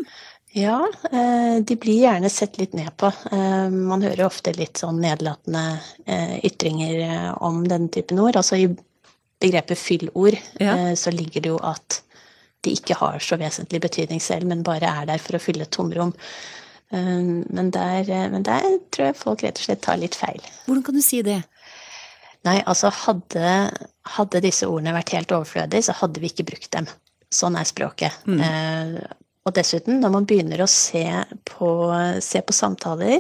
Ja, 0.56 0.86
eh, 1.12 1.58
de 1.68 1.76
blir 1.76 1.98
gjerne 2.00 2.30
sett 2.32 2.58
litt 2.62 2.74
ned 2.74 2.94
på. 2.98 3.10
Eh, 3.32 3.70
Man 3.70 4.02
hører 4.06 4.26
ofte 4.30 4.54
litt 4.56 4.80
sånn 4.80 5.02
nedlatende 5.04 5.80
eh, 6.08 6.38
ytringer 6.48 7.34
om 7.44 7.64
denne 7.68 7.90
typen 7.92 8.20
ord. 8.24 8.38
Altså 8.40 8.56
i 8.62 8.70
begrepet 9.44 9.78
fyllord 9.78 10.38
Ja. 10.64 10.96
så 10.96 11.12
ligger 11.12 11.42
det 11.44 11.50
jo 11.52 11.58
at 11.60 12.02
de 12.64 12.72
ikke 12.72 12.96
har 12.96 13.20
så 13.20 13.36
vesentlig 13.38 13.82
betydning 13.84 14.22
selv, 14.24 14.48
men 14.48 14.64
bare 14.64 14.88
er 14.88 15.06
der 15.12 15.20
for 15.20 15.36
å 15.36 15.42
fylle 15.44 15.68
et 15.68 15.72
tomrom. 15.76 16.14
Men 16.92 17.72
der, 17.74 18.06
men 18.32 18.44
der 18.48 18.64
tror 18.94 19.10
jeg 19.10 19.18
folk 19.20 19.44
rett 19.44 19.60
og 19.60 19.66
slett 19.68 19.82
tar 19.84 19.98
litt 20.00 20.16
feil. 20.16 20.40
Hvordan 20.66 20.84
kan 20.88 20.96
du 20.96 21.02
si 21.04 21.20
det? 21.26 21.42
Nei, 22.46 22.60
altså 22.70 22.92
hadde, 22.94 23.52
hadde 24.16 24.42
disse 24.46 24.68
ordene 24.70 24.94
vært 24.96 25.16
helt 25.16 25.34
overflødige, 25.34 25.88
så 25.88 25.96
hadde 25.98 26.22
vi 26.22 26.30
ikke 26.30 26.46
brukt 26.52 26.72
dem. 26.76 26.90
Sånn 27.34 27.58
er 27.58 27.66
språket. 27.68 28.20
Eh, 28.30 29.00
og 29.46 29.54
dessuten, 29.54 30.00
når 30.02 30.14
man 30.14 30.26
begynner 30.30 30.64
å 30.64 30.70
se 30.70 31.06
på, 31.46 31.70
se 32.22 32.42
på 32.42 32.54
samtaler, 32.56 33.20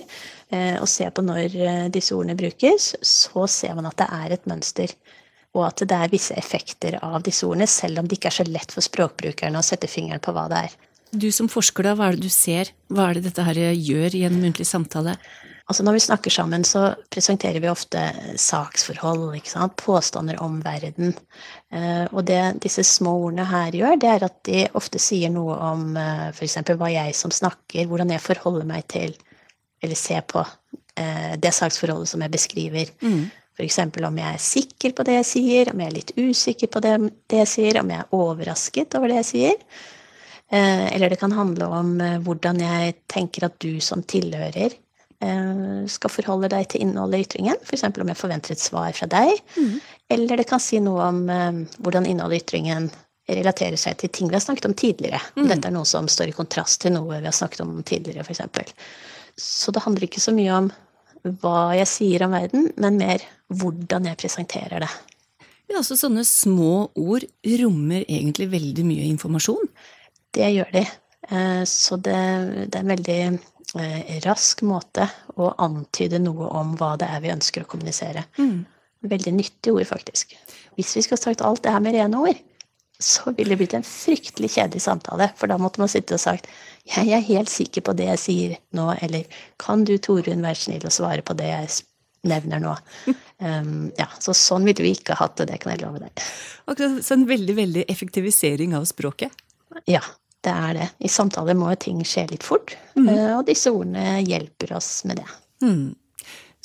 eh, 0.50 0.77
og 0.82 0.88
se 0.89 1.10
på 1.10 1.25
når 1.25 1.58
eh, 1.58 1.84
disse 1.94 2.15
ordene 2.17 2.38
brukes, 2.38 2.96
så 3.05 3.46
ser 3.51 3.75
man 3.77 3.89
at 3.89 3.98
det 4.01 4.08
er 4.13 4.34
et 4.38 4.48
mønster. 4.50 4.94
Og 5.55 5.67
at 5.67 5.86
det 5.88 5.98
er 5.98 6.12
visse 6.12 6.36
effekter 6.38 6.98
av 7.05 7.22
disse 7.25 7.46
ordene, 7.48 7.67
selv 7.70 8.01
om 8.01 8.10
det 8.10 8.17
ikke 8.17 8.32
er 8.32 8.39
så 8.39 8.48
lett 8.50 8.74
for 8.74 8.86
språkbrukerne 8.86 9.62
å 9.62 9.65
sette 9.65 9.89
fingeren 9.89 10.24
på 10.24 10.34
hva 10.36 10.48
det 10.51 10.63
er. 10.67 10.77
Du 11.15 11.29
som 11.32 11.48
forsker, 11.50 11.86
da, 11.86 11.94
hva 11.96 12.10
er 12.10 12.17
det 12.17 12.25
du 12.25 12.34
ser? 12.34 12.74
Hva 12.91 13.10
er 13.10 13.17
det 13.17 13.29
dette 13.29 13.46
her 13.46 13.62
gjør 13.74 14.17
i 14.17 14.25
en 14.27 14.41
muntlig 14.41 14.67
samtale? 14.67 15.15
Altså 15.65 15.84
Når 15.84 15.95
vi 15.95 16.00
snakker 16.03 16.29
sammen, 16.31 16.63
så 16.63 16.91
presenterer 17.10 17.57
vi 17.60 17.69
ofte 17.72 18.01
saksforhold, 18.38 19.39
påstander 19.81 20.38
om 20.43 20.60
verden. 20.62 21.15
Eh, 21.74 22.05
og 22.12 22.22
det 22.27 22.60
disse 22.62 22.84
små 22.86 23.15
ordene 23.24 23.48
her 23.50 23.74
gjør, 23.74 23.95
det 23.98 24.12
er 24.12 24.25
at 24.27 24.36
de 24.45 24.67
ofte 24.77 25.01
sier 25.01 25.34
noe 25.34 25.55
om 25.72 25.98
eh, 25.98 26.27
f.eks. 26.29 26.60
hva 26.69 26.91
jeg 26.93 27.17
som 27.17 27.34
snakker, 27.34 27.89
hvordan 27.89 28.13
jeg 28.13 28.22
forholder 28.22 28.69
meg 28.69 28.86
til, 28.93 29.17
eller 29.81 29.98
ser 29.98 30.22
på, 30.29 30.45
eh, 31.01 31.34
det 31.41 31.55
saksforholdet 31.57 32.13
som 32.13 32.22
jeg 32.22 32.36
beskriver. 32.38 32.93
F.eks. 33.57 33.81
om 33.89 34.22
jeg 34.22 34.29
er 34.29 34.48
sikker 34.51 34.93
på 34.93 35.10
det 35.10 35.17
jeg 35.17 35.29
sier, 35.34 35.74
om 35.74 35.81
jeg 35.81 35.89
er 35.89 35.98
litt 35.98 36.15
usikker 36.19 36.69
på 36.69 36.86
det, 36.86 36.95
jeg 37.41 37.50
sier, 37.50 37.81
om 37.81 37.89
jeg 37.89 38.05
er 38.05 38.13
overrasket 38.13 39.00
over 39.00 39.10
det 39.10 39.24
jeg 39.24 39.31
sier. 39.34 39.84
Eller 40.53 41.10
det 41.10 41.17
kan 41.17 41.34
handle 41.34 41.65
om 41.74 41.95
hvordan 42.22 42.60
jeg 42.62 43.00
tenker 43.10 43.48
at 43.48 43.55
du 43.63 43.79
som 43.81 44.03
tilhører 44.05 44.75
skal 45.91 46.12
forholde 46.13 46.50
deg 46.53 46.67
til 46.72 46.84
innholdet 46.86 47.20
i 47.20 47.25
ytringen. 47.27 47.58
F.eks. 47.63 47.86
om 47.88 48.12
jeg 48.12 48.20
forventer 48.20 48.55
et 48.55 48.62
svar 48.63 48.91
fra 48.98 49.08
deg. 49.12 49.41
Eller 50.13 50.38
det 50.41 50.48
kan 50.50 50.62
si 50.62 50.79
noe 50.84 51.10
om 51.10 51.25
eh, 51.29 51.63
hvordan 51.79 52.08
innholdet 52.10 52.39
i 52.39 52.44
ytringen 52.44 52.89
relaterer 53.25 53.79
seg 53.79 53.98
til 53.98 54.12
ting 54.13 54.29
vi 54.29 54.38
har 54.38 54.44
snakket 54.44 54.67
om 54.70 54.75
tidligere. 54.77 55.22
Mm. 55.36 55.48
Dette 55.50 55.70
er 55.70 55.74
noe 55.74 55.88
som 55.89 56.10
står 56.12 56.29
i 56.29 56.38
kontrast 56.38 56.84
til 56.84 56.94
noe 56.94 57.17
vi 57.17 57.25
har 57.25 57.34
snakket 57.34 57.63
om 57.65 57.79
tidligere, 57.82 58.25
f.eks. 58.25 58.75
Så 59.41 59.74
det 59.74 59.82
handler 59.84 60.05
ikke 60.08 60.24
så 60.24 60.34
mye 60.36 60.60
om 60.60 60.70
hva 61.41 61.74
jeg 61.79 61.89
sier 61.89 62.25
om 62.27 62.36
verden, 62.36 62.70
men 62.77 63.00
mer 63.01 63.24
hvordan 63.50 64.05
jeg 64.12 64.20
presenterer 64.22 64.86
det. 64.86 64.91
Ja, 65.74 65.82
så 65.82 65.98
Sånne 65.98 66.22
små 66.27 66.91
ord 66.94 67.25
rommer 67.63 68.05
egentlig 68.05 68.51
veldig 68.51 68.86
mye 68.86 69.08
informasjon. 69.10 69.65
Det 70.36 70.51
gjør 70.53 70.70
de. 70.75 70.86
Eh, 71.32 71.63
Så 71.65 71.98
det, 71.98 72.20
det 72.70 72.77
er 72.77 72.84
en 72.84 72.94
veldig 72.94 73.20
eh, 73.25 73.39
rask 74.25 74.62
måte 74.63 75.08
å 75.36 75.51
antyde 75.62 76.22
noe 76.24 76.48
om 76.55 76.75
hva 76.79 76.94
det 77.00 77.10
er 77.12 77.24
vi 77.24 77.34
ønsker 77.34 77.65
å 77.65 77.70
kommunisere. 77.70 78.25
veldig 79.05 79.34
nyttige 79.36 79.75
ord, 79.75 79.88
faktisk. 79.89 80.36
Hvis 80.77 80.96
vi 80.98 81.03
skulle 81.05 81.22
sagt 81.22 81.44
alt 81.46 81.63
det 81.63 81.74
her 81.74 81.84
med 81.84 81.96
rene 81.96 82.22
ord, 82.29 82.39
så 83.00 83.34
ville 83.36 83.51
det 83.51 83.60
blitt 83.60 83.75
en 83.75 83.86
fryktelig 83.86 84.53
kjedelig 84.55 84.86
samtale. 84.86 85.29
For 85.39 85.51
da 85.51 85.58
måtte 85.60 85.82
man 85.82 85.91
sitte 85.91 86.15
og 86.15 86.24
sagt 86.24 86.48
jeg 86.88 87.12
er 87.12 87.27
helt 87.27 87.51
sikker 87.51 87.84
på 87.86 87.96
det 87.98 88.08
jeg 88.12 88.22
sier 88.22 88.55
nå, 88.77 88.91
eller 89.03 89.25
kan 89.62 89.84
du 89.88 89.98
Torunn 89.98 90.46
være 90.46 90.62
snill 90.62 90.86
og 90.88 90.96
svare 90.96 91.25
på 91.25 91.36
det 91.38 91.50
jeg 91.50 91.79
nevner 92.25 92.62
nå. 92.63 92.75
Um, 93.41 93.89
ja, 94.01 94.08
så 94.22 94.36
sånn 94.38 94.67
ville 94.67 94.86
vi 94.86 94.94
ikke 94.96 95.17
hatt 95.20 95.38
det, 95.41 95.50
det 95.51 95.62
kan 95.63 95.75
jeg 95.75 95.84
love 95.84 96.03
deg. 96.05 96.27
Akkurat 96.72 97.01
så 97.05 97.17
en 97.17 97.27
veldig, 97.29 97.58
veldig 97.58 97.88
effektivisering 97.91 98.77
av 98.77 98.88
språket. 98.89 99.34
Ja, 99.89 100.01
det 100.46 100.54
er 100.54 100.78
det. 100.78 100.88
I 101.06 101.12
samtaler 101.12 101.58
må 101.58 101.74
jo 101.74 101.82
ting 101.88 102.02
skje 102.08 102.28
litt 102.32 102.46
fort, 102.46 102.75
mm. 102.98 103.12
og 103.40 103.46
disse 103.50 103.74
ordene 103.74 104.22
hjelper 104.24 104.75
oss 104.78 104.90
med 105.10 105.22
det. 105.22 105.28
Mm. 105.66 105.94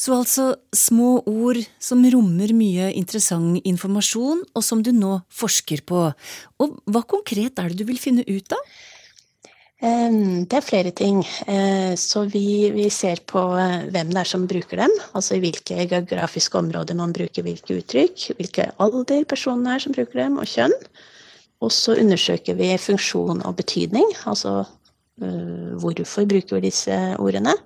Så 0.01 0.15
altså 0.17 0.47
små 0.73 1.19
ord 1.29 1.59
som 1.83 2.05
rommer 2.15 2.55
mye 2.57 2.89
interessant 2.97 3.61
informasjon, 3.69 4.47
og 4.57 4.65
som 4.65 4.81
du 4.85 4.95
nå 4.97 5.19
forsker 5.29 5.83
på. 5.85 6.07
Og 6.63 6.79
hva 6.89 7.05
konkret 7.05 7.61
er 7.61 7.69
det 7.69 7.83
du 7.83 7.85
vil 7.89 8.01
finne 8.01 8.25
ut 8.25 8.57
av? 8.57 8.79
Det 9.81 10.57
er 10.59 10.65
flere 10.65 10.91
ting. 10.93 11.23
Eh, 11.49 11.95
så 11.97 12.27
vi, 12.29 12.69
vi, 12.75 12.89
ser 12.93 13.23
på 13.25 13.41
eh, 13.57 13.87
hvem 13.89 14.11
det 14.13 14.21
er 14.21 14.29
som 14.29 14.45
bruker 14.49 14.83
dem. 14.83 14.93
Altså 15.17 15.39
i 15.39 15.41
hvilke 15.41 15.87
geografiske 15.89 16.61
områder 16.61 16.99
man 16.99 17.15
bruker 17.17 17.47
hvilke 17.47 17.79
uttrykk. 17.81 18.27
Hvilke 18.37 18.67
alder 18.77 19.25
personene 19.29 19.79
er 19.79 19.85
som 19.85 19.97
bruker 19.97 20.21
dem, 20.21 20.37
og 20.37 20.49
kjønn. 20.53 20.77
Og 21.61 21.73
så 21.75 21.97
undersøker 22.01 22.57
vi 22.59 22.73
funksjon 22.81 23.43
og 23.45 23.57
betydning. 23.59 24.07
Altså 24.31 24.61
eh, 25.23 25.73
hvorfor 25.81 26.29
bruker 26.29 26.59
vi 26.59 26.69
disse 26.69 27.01
ordene. 27.19 27.57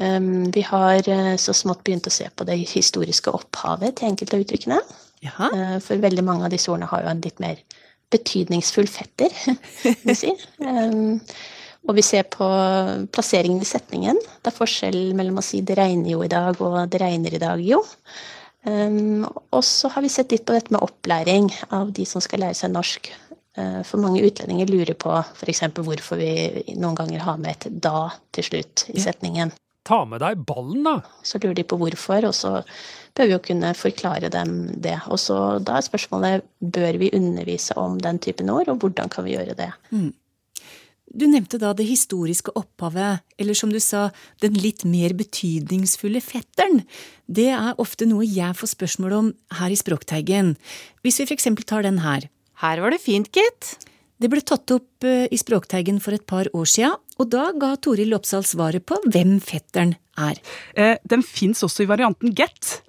Vi 0.00 0.62
har 0.64 1.04
så 1.36 1.52
smått 1.52 1.82
begynt 1.84 2.06
å 2.08 2.12
se 2.14 2.24
på 2.32 2.46
det 2.48 2.54
historiske 2.70 3.34
opphavet 3.36 3.98
til 3.98 4.08
enkelte 4.08 4.38
av 4.38 4.44
uttrykkene. 4.46 4.78
Jaha. 5.26 5.48
For 5.84 6.00
veldig 6.00 6.24
mange 6.24 6.46
av 6.46 6.54
disse 6.54 6.70
ordene 6.72 6.88
har 6.88 7.02
jo 7.04 7.10
en 7.10 7.20
litt 7.20 7.42
mer 7.44 7.60
betydningsfull 8.08 8.88
fetter, 8.88 9.36
vil 9.84 10.16
si. 10.16 10.32
Og 11.88 11.96
vi 11.96 12.04
ser 12.04 12.26
på 12.28 12.46
plasseringen 13.14 13.62
i 13.64 13.68
setningen. 13.68 14.18
Det 14.20 14.50
er 14.50 14.56
forskjell 14.56 14.98
mellom 15.16 15.40
å 15.40 15.44
si 15.44 15.62
'det 15.64 15.78
regner 15.78 16.12
jo 16.12 16.22
i 16.22 16.28
dag' 16.28 16.60
og 16.60 16.90
'det 16.90 17.00
regner 17.00 17.34
i 17.34 17.40
dag 17.40 17.60
jo'. 17.64 17.84
Um, 18.66 19.24
og 19.56 19.64
så 19.64 19.88
har 19.88 20.04
vi 20.04 20.12
sett 20.12 20.34
litt 20.34 20.44
på 20.48 20.52
dette 20.52 20.74
med 20.74 20.84
opplæring 20.84 21.48
av 21.72 21.94
de 21.96 22.04
som 22.08 22.20
skal 22.24 22.44
lære 22.44 22.58
seg 22.58 22.74
norsk. 22.74 23.08
Uh, 23.58 23.80
for 23.86 24.02
mange 24.02 24.22
utlendinger 24.26 24.68
lurer 24.70 24.96
på 25.00 25.14
f.eks. 25.16 25.64
hvorfor 25.80 26.20
vi 26.20 26.76
noen 26.76 26.98
ganger 26.98 27.24
har 27.24 27.40
med 27.40 27.56
et 27.56 27.80
'da' 27.80 28.12
til 28.36 28.50
slutt 28.50 28.86
i 28.92 29.00
setningen. 29.00 29.52
Ta 29.82 30.04
med 30.04 30.20
deg 30.20 30.44
ballen, 30.44 30.84
da! 30.84 31.00
Så 31.24 31.40
lurer 31.40 31.56
de 31.56 31.64
på 31.64 31.78
hvorfor, 31.80 32.26
og 32.28 32.34
så 32.36 32.60
bør 33.16 33.26
vi 33.26 33.32
jo 33.32 33.42
kunne 33.48 33.72
forklare 33.74 34.28
dem 34.28 34.68
det. 34.76 34.98
Og 35.08 35.18
så 35.18 35.58
da 35.58 35.78
er 35.78 35.86
spørsmålet 35.86 36.44
bør 36.60 36.98
vi 37.00 37.10
undervise 37.16 37.76
om 37.80 37.96
den 37.98 38.20
typen 38.20 38.52
ord, 38.52 38.68
og 38.68 38.84
hvordan 38.84 39.08
kan 39.08 39.24
vi 39.24 39.34
gjøre 39.38 39.56
det? 39.56 39.72
Mm. 39.90 40.12
Du 41.10 41.26
nevnte 41.26 41.58
da 41.58 41.72
det 41.74 41.88
historiske 41.88 42.52
opphavet, 42.54 43.24
eller 43.40 43.56
som 43.58 43.72
du 43.72 43.80
sa, 43.82 44.08
den 44.42 44.54
litt 44.54 44.84
mer 44.86 45.14
betydningsfulle 45.18 46.22
fetteren. 46.22 46.84
Det 47.26 47.48
er 47.50 47.78
ofte 47.82 48.06
noe 48.06 48.26
jeg 48.26 48.54
får 48.58 48.74
spørsmål 48.76 49.16
om 49.16 49.30
her 49.58 49.74
i 49.74 49.78
Språkteigen. 49.78 50.54
Hvis 51.02 51.18
vi 51.18 51.26
eksempel 51.34 51.66
tar 51.66 51.82
den 51.86 51.98
her. 52.04 52.28
Her 52.62 52.82
var 52.84 52.94
det 52.94 53.02
fint, 53.02 53.32
gitt. 53.34 53.74
Det 54.20 54.28
ble 54.30 54.42
tatt 54.44 54.70
opp 54.74 55.06
eh, 55.08 55.26
i 55.32 55.38
Språkteigen 55.40 55.98
for 56.04 56.14
et 56.14 56.26
par 56.28 56.46
år 56.54 56.68
sia, 56.68 56.92
og 57.18 57.30
da 57.32 57.48
ga 57.56 57.72
Toril 57.80 58.14
Oppsal 58.14 58.44
svaret 58.46 58.84
på 58.86 59.00
hvem 59.08 59.38
fetteren 59.42 59.96
er. 60.20 60.38
Eh, 60.76 60.96
den 61.08 61.24
fins 61.26 61.64
også 61.64 61.86
i 61.86 61.90
varianten 61.90 62.34
get. 62.36 62.82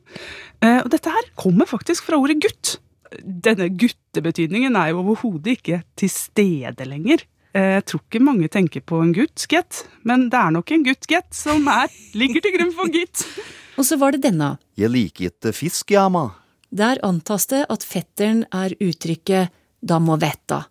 Eh, 0.62 0.82
og 0.84 0.92
dette 0.94 1.10
her 1.10 1.32
kommer 1.40 1.70
faktisk 1.70 2.10
fra 2.10 2.20
ordet 2.20 2.42
gutt. 2.44 2.76
Denne 3.24 3.72
guttebetydningen 3.72 4.76
er 4.78 4.92
jo 4.92 5.02
overhodet 5.02 5.58
ikke 5.58 5.82
til 6.00 6.12
stede 6.12 6.86
lenger. 6.88 7.24
Eh, 7.54 7.78
jeg 7.78 7.88
tror 7.90 8.04
ikke 8.04 8.24
mange 8.24 8.50
tenker 8.52 8.84
på 8.88 9.02
en 9.04 9.14
gutt, 9.16 9.48
get, 9.52 9.84
men 10.08 10.30
det 10.32 10.40
er 10.40 10.54
nok 10.56 10.72
en 10.72 10.86
gutt, 10.86 11.08
get, 11.12 11.28
som 11.36 11.68
er, 11.72 11.92
ligger 12.18 12.44
til 12.44 12.56
grunn 12.56 12.76
for 12.78 12.94
gitt. 12.94 13.26
og 13.78 13.88
så 13.88 13.98
var 14.02 14.16
det 14.16 14.24
denne. 14.28 14.54
Jeg 14.80 14.94
liker 14.94 15.32
ikke 15.32 15.56
fisk, 15.56 15.92
jama. 15.92 16.30
Der 16.72 17.02
antas 17.04 17.50
det 17.52 17.66
at 17.74 17.84
fetteren 17.84 18.46
er 18.56 18.78
uttrykket 18.80 19.52
da 19.82 19.98
må 20.00 20.16
vetta. 20.22 20.64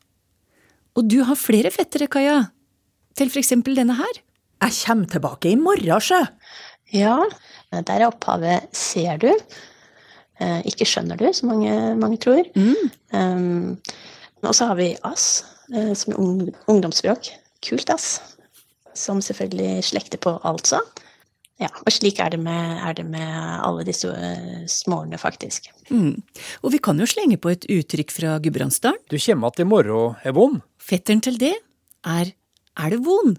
Og 0.96 1.06
du 1.10 1.20
har 1.26 1.38
flere 1.38 1.72
fettere, 1.74 2.08
Kaja. 2.10 2.38
Til 3.18 3.30
for 3.32 3.42
eksempel 3.42 3.76
denne 3.76 3.98
her. 3.98 4.22
Jeg 4.60 4.76
kommer 4.84 5.10
tilbake 5.10 5.50
i 5.52 5.58
morgen, 5.58 6.00
sjø. 6.04 6.20
Ja, 6.94 7.18
der 7.70 8.00
er 8.00 8.08
opphavet 8.08 8.72
ser 8.76 9.20
du. 9.20 9.30
Eh, 10.40 10.60
ikke 10.70 10.88
skjønner 10.88 11.20
du, 11.20 11.28
som 11.36 11.52
mange, 11.52 11.72
mange 12.00 12.18
tror. 12.22 12.46
Mm. 12.56 12.90
Um, 13.12 13.78
og 14.40 14.54
så 14.56 14.70
har 14.70 14.78
vi 14.78 14.94
ass, 15.04 15.42
eh, 15.44 15.59
som 15.94 16.14
er 16.14 16.20
ungdomsspråk. 16.70 17.30
Kult 17.64 17.92
ass. 17.92 18.18
Som 18.96 19.20
selvfølgelig 19.22 19.84
slekter 19.90 20.20
på 20.22 20.34
altså. 20.46 20.80
Ja, 21.60 21.68
og 21.84 21.92
slik 21.92 22.18
er 22.24 22.32
det 22.32 22.40
med, 22.40 22.78
er 22.80 22.94
det 22.96 23.04
med 23.04 23.28
alle 23.60 23.84
disse 23.84 24.08
uh, 24.08 24.62
småordene, 24.64 25.18
faktisk. 25.20 25.68
Mm. 25.92 26.22
Og 26.64 26.72
vi 26.72 26.80
kan 26.80 26.98
jo 27.00 27.08
slenge 27.08 27.36
på 27.36 27.52
et 27.52 27.66
uttrykk 27.68 28.14
fra 28.16 28.38
Gudbrandsdalen. 28.40 28.96
Du 29.10 29.18
kommer 29.18 29.48
att 29.48 29.60
i 29.60 29.64
morgen, 29.64 30.14
vond. 30.34 30.60
Fetteren 30.80 31.20
til 31.20 31.36
det 31.38 31.54
er 32.04 32.32
er 32.80 32.90
det 32.90 33.04
vond? 33.04 33.36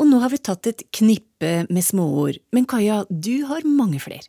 Og 0.00 0.08
nå 0.08 0.18
har 0.22 0.32
vi 0.32 0.40
tatt 0.40 0.66
et 0.66 0.82
knippe 0.96 1.66
med 1.68 1.84
småord, 1.84 2.40
men 2.52 2.66
Kaja, 2.66 3.04
du 3.10 3.44
har 3.46 3.66
mange 3.68 4.00
flere. 4.00 4.24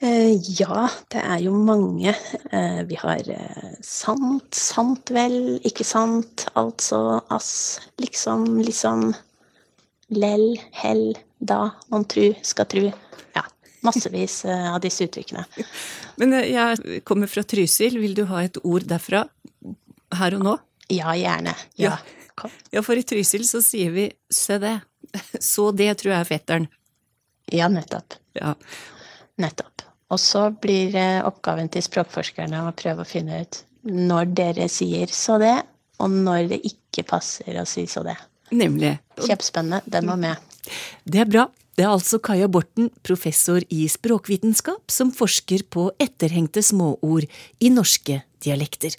Uh, 0.00 0.32
ja, 0.56 0.86
det 1.12 1.20
er 1.20 1.42
jo 1.44 1.52
mange. 1.52 2.14
Uh, 2.48 2.80
vi 2.88 2.96
har 2.96 3.20
uh, 3.20 3.72
sant, 3.84 4.48
sant 4.56 5.10
vel, 5.12 5.58
ikke 5.68 5.84
sant, 5.84 6.46
altså, 6.56 7.18
ass, 7.28 7.50
liksom, 8.00 8.46
liksom, 8.64 9.10
lell, 10.16 10.54
hell, 10.80 11.10
da, 11.36 11.66
man 11.92 12.06
tru, 12.08 12.30
skal 12.40 12.68
tru. 12.72 12.86
Ja, 13.36 13.44
massevis 13.84 14.38
av 14.48 14.78
disse 14.80 15.04
uttrykkene. 15.04 15.44
Men 16.20 16.32
jeg 16.48 17.02
kommer 17.04 17.28
fra 17.28 17.44
Trysil, 17.44 18.00
vil 18.00 18.16
du 18.16 18.24
ha 18.32 18.46
et 18.46 18.56
ord 18.64 18.88
derfra 18.88 19.26
her 20.16 20.38
og 20.38 20.46
nå? 20.48 20.56
Ja, 20.88 21.12
gjerne. 21.12 21.54
Ja. 21.76 21.98
ja. 22.40 22.50
ja 22.72 22.84
for 22.86 22.96
i 22.96 23.04
Trysil 23.04 23.44
så 23.48 23.60
sier 23.64 23.92
vi 23.92 24.08
se 24.32 24.56
det. 24.64 24.78
Så 25.42 25.72
det 25.76 25.92
tror 26.00 26.14
jeg 26.14 26.20
er 26.22 26.28
fetteren. 26.28 26.66
Ja, 27.52 27.68
nettopp. 27.72 28.16
Ja. 28.38 28.54
Nettopp. 29.40 29.89
Og 30.10 30.18
så 30.18 30.48
blir 30.62 30.96
oppgaven 31.26 31.70
til 31.70 31.84
språkforskerne 31.86 32.64
å 32.66 32.74
prøve 32.76 33.04
å 33.04 33.08
finne 33.08 33.44
ut 33.44 33.62
når 33.86 34.32
dere 34.36 34.66
sier 34.68 35.08
så 35.14 35.38
det, 35.40 35.56
og 36.00 36.12
når 36.12 36.50
det 36.50 36.60
ikke 36.68 37.06
passer 37.08 37.60
å 37.60 37.66
si 37.68 37.86
så 37.88 38.02
det. 38.04 38.16
Nemlig. 38.50 38.96
Kjempespennende. 39.20 39.80
Den 39.86 40.10
var 40.10 40.20
med. 40.20 40.50
Det 41.04 41.22
er 41.22 41.30
bra. 41.30 41.46
Det 41.78 41.86
er 41.86 41.94
altså 41.94 42.18
Kaja 42.20 42.48
Borten, 42.50 42.90
professor 43.06 43.62
i 43.72 43.86
språkvitenskap, 43.88 44.90
som 44.92 45.14
forsker 45.14 45.64
på 45.72 45.86
etterhengte 46.02 46.64
småord 46.66 47.30
i 47.62 47.72
norske 47.72 48.20
dialekter. 48.44 48.98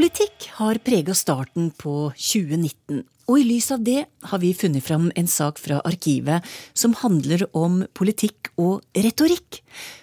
Politikk 0.00 0.46
har 0.56 0.78
prega 0.80 1.12
starten 1.12 1.66
på 1.76 1.92
2019, 2.16 3.02
og 3.28 3.34
i 3.36 3.42
lys 3.44 3.66
av 3.74 3.82
det 3.84 4.06
har 4.30 4.40
vi 4.40 4.54
funnet 4.56 4.80
fram 4.86 5.10
en 5.12 5.26
sak 5.28 5.58
fra 5.60 5.82
arkivet 5.84 6.46
som 6.72 6.94
handler 6.96 7.42
om 7.52 7.82
politikk 7.92 8.48
og 8.56 8.80
retorikk. 8.96 9.58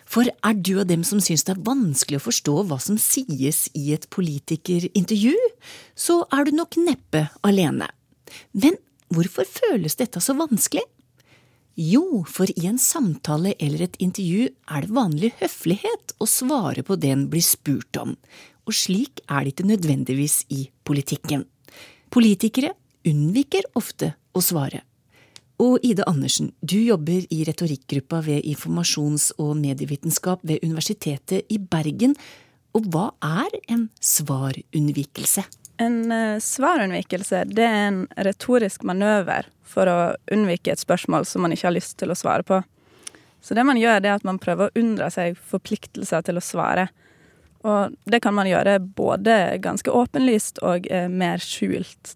For 0.06 0.30
er 0.30 0.60
du 0.62 0.76
av 0.84 0.86
dem 0.92 1.02
som 1.08 1.18
syns 1.18 1.48
det 1.48 1.56
er 1.56 1.64
vanskelig 1.66 2.20
å 2.20 2.26
forstå 2.28 2.54
hva 2.70 2.78
som 2.84 3.00
sies 3.02 3.64
i 3.74 3.88
et 3.96 4.06
politikerintervju, 4.14 5.34
så 5.98 6.20
er 6.30 6.46
du 6.46 6.54
nok 6.60 6.78
neppe 6.78 7.24
alene. 7.42 7.88
Men 8.54 8.78
hvorfor 9.10 9.50
føles 9.50 9.98
dette 9.98 10.22
så 10.22 10.36
vanskelig? 10.38 10.84
Jo, 11.74 12.22
for 12.30 12.54
i 12.54 12.70
en 12.70 12.78
samtale 12.78 13.56
eller 13.58 13.88
et 13.88 13.98
intervju 13.98 14.46
er 14.46 14.86
det 14.86 14.94
vanlig 14.94 15.34
høflighet 15.42 16.14
å 16.22 16.30
svare 16.30 16.86
på 16.86 17.00
det 17.02 17.16
en 17.16 17.26
blir 17.34 17.46
spurt 17.46 17.98
om, 17.98 18.14
og 18.68 18.76
slik 18.76 19.24
er 19.26 19.46
det 19.46 19.56
ikke 19.56 19.70
nødvendigvis 19.72 20.44
i 20.54 20.68
politikken. 20.88 21.46
Politikere 22.12 22.74
unnviker 23.08 23.68
ofte 23.80 24.14
å 24.36 24.44
svare. 24.44 24.84
Og 25.58 25.82
Ide 25.86 26.06
Andersen, 26.06 26.52
du 26.62 26.78
jobber 26.78 27.24
i 27.34 27.44
retorikkgruppa 27.48 28.20
ved 28.28 28.46
informasjons- 28.46 29.32
og 29.42 29.56
medievitenskap 29.58 30.44
ved 30.46 30.62
Universitetet 30.62 31.50
i 31.50 31.58
Bergen. 31.58 32.14
Og 32.78 32.86
hva 32.94 33.08
er 33.26 33.56
en 33.74 33.88
svarunnvikelse? 33.98 35.48
En 35.82 35.98
uh, 36.12 36.38
svarunnvikelse 36.42 37.44
det 37.50 37.66
er 37.66 37.88
en 37.88 38.00
retorisk 38.26 38.86
manøver 38.86 39.50
for 39.66 39.90
å 39.90 39.98
unnvike 40.34 40.74
et 40.74 40.82
spørsmål 40.82 41.26
som 41.26 41.46
man 41.46 41.54
ikke 41.54 41.70
har 41.70 41.78
lyst 41.78 41.98
til 42.02 42.14
å 42.14 42.18
svare 42.18 42.46
på. 42.46 42.62
Så 43.42 43.58
det 43.58 43.66
man 43.66 43.78
gjør, 43.82 44.02
det 44.02 44.12
er 44.12 44.20
at 44.20 44.26
man 44.28 44.42
prøver 44.42 44.70
å 44.70 44.80
unndra 44.80 45.10
seg 45.14 45.38
forpliktelser 45.50 46.26
til 46.26 46.38
å 46.38 46.44
svare. 46.44 46.88
Og 47.68 47.96
det 48.08 48.22
kan 48.24 48.36
man 48.38 48.48
gjøre 48.48 48.78
både 48.80 49.58
ganske 49.64 49.92
åpenlyst 49.92 50.62
og 50.64 50.88
eh, 50.88 51.10
mer 51.12 51.44
skjult. 51.44 52.16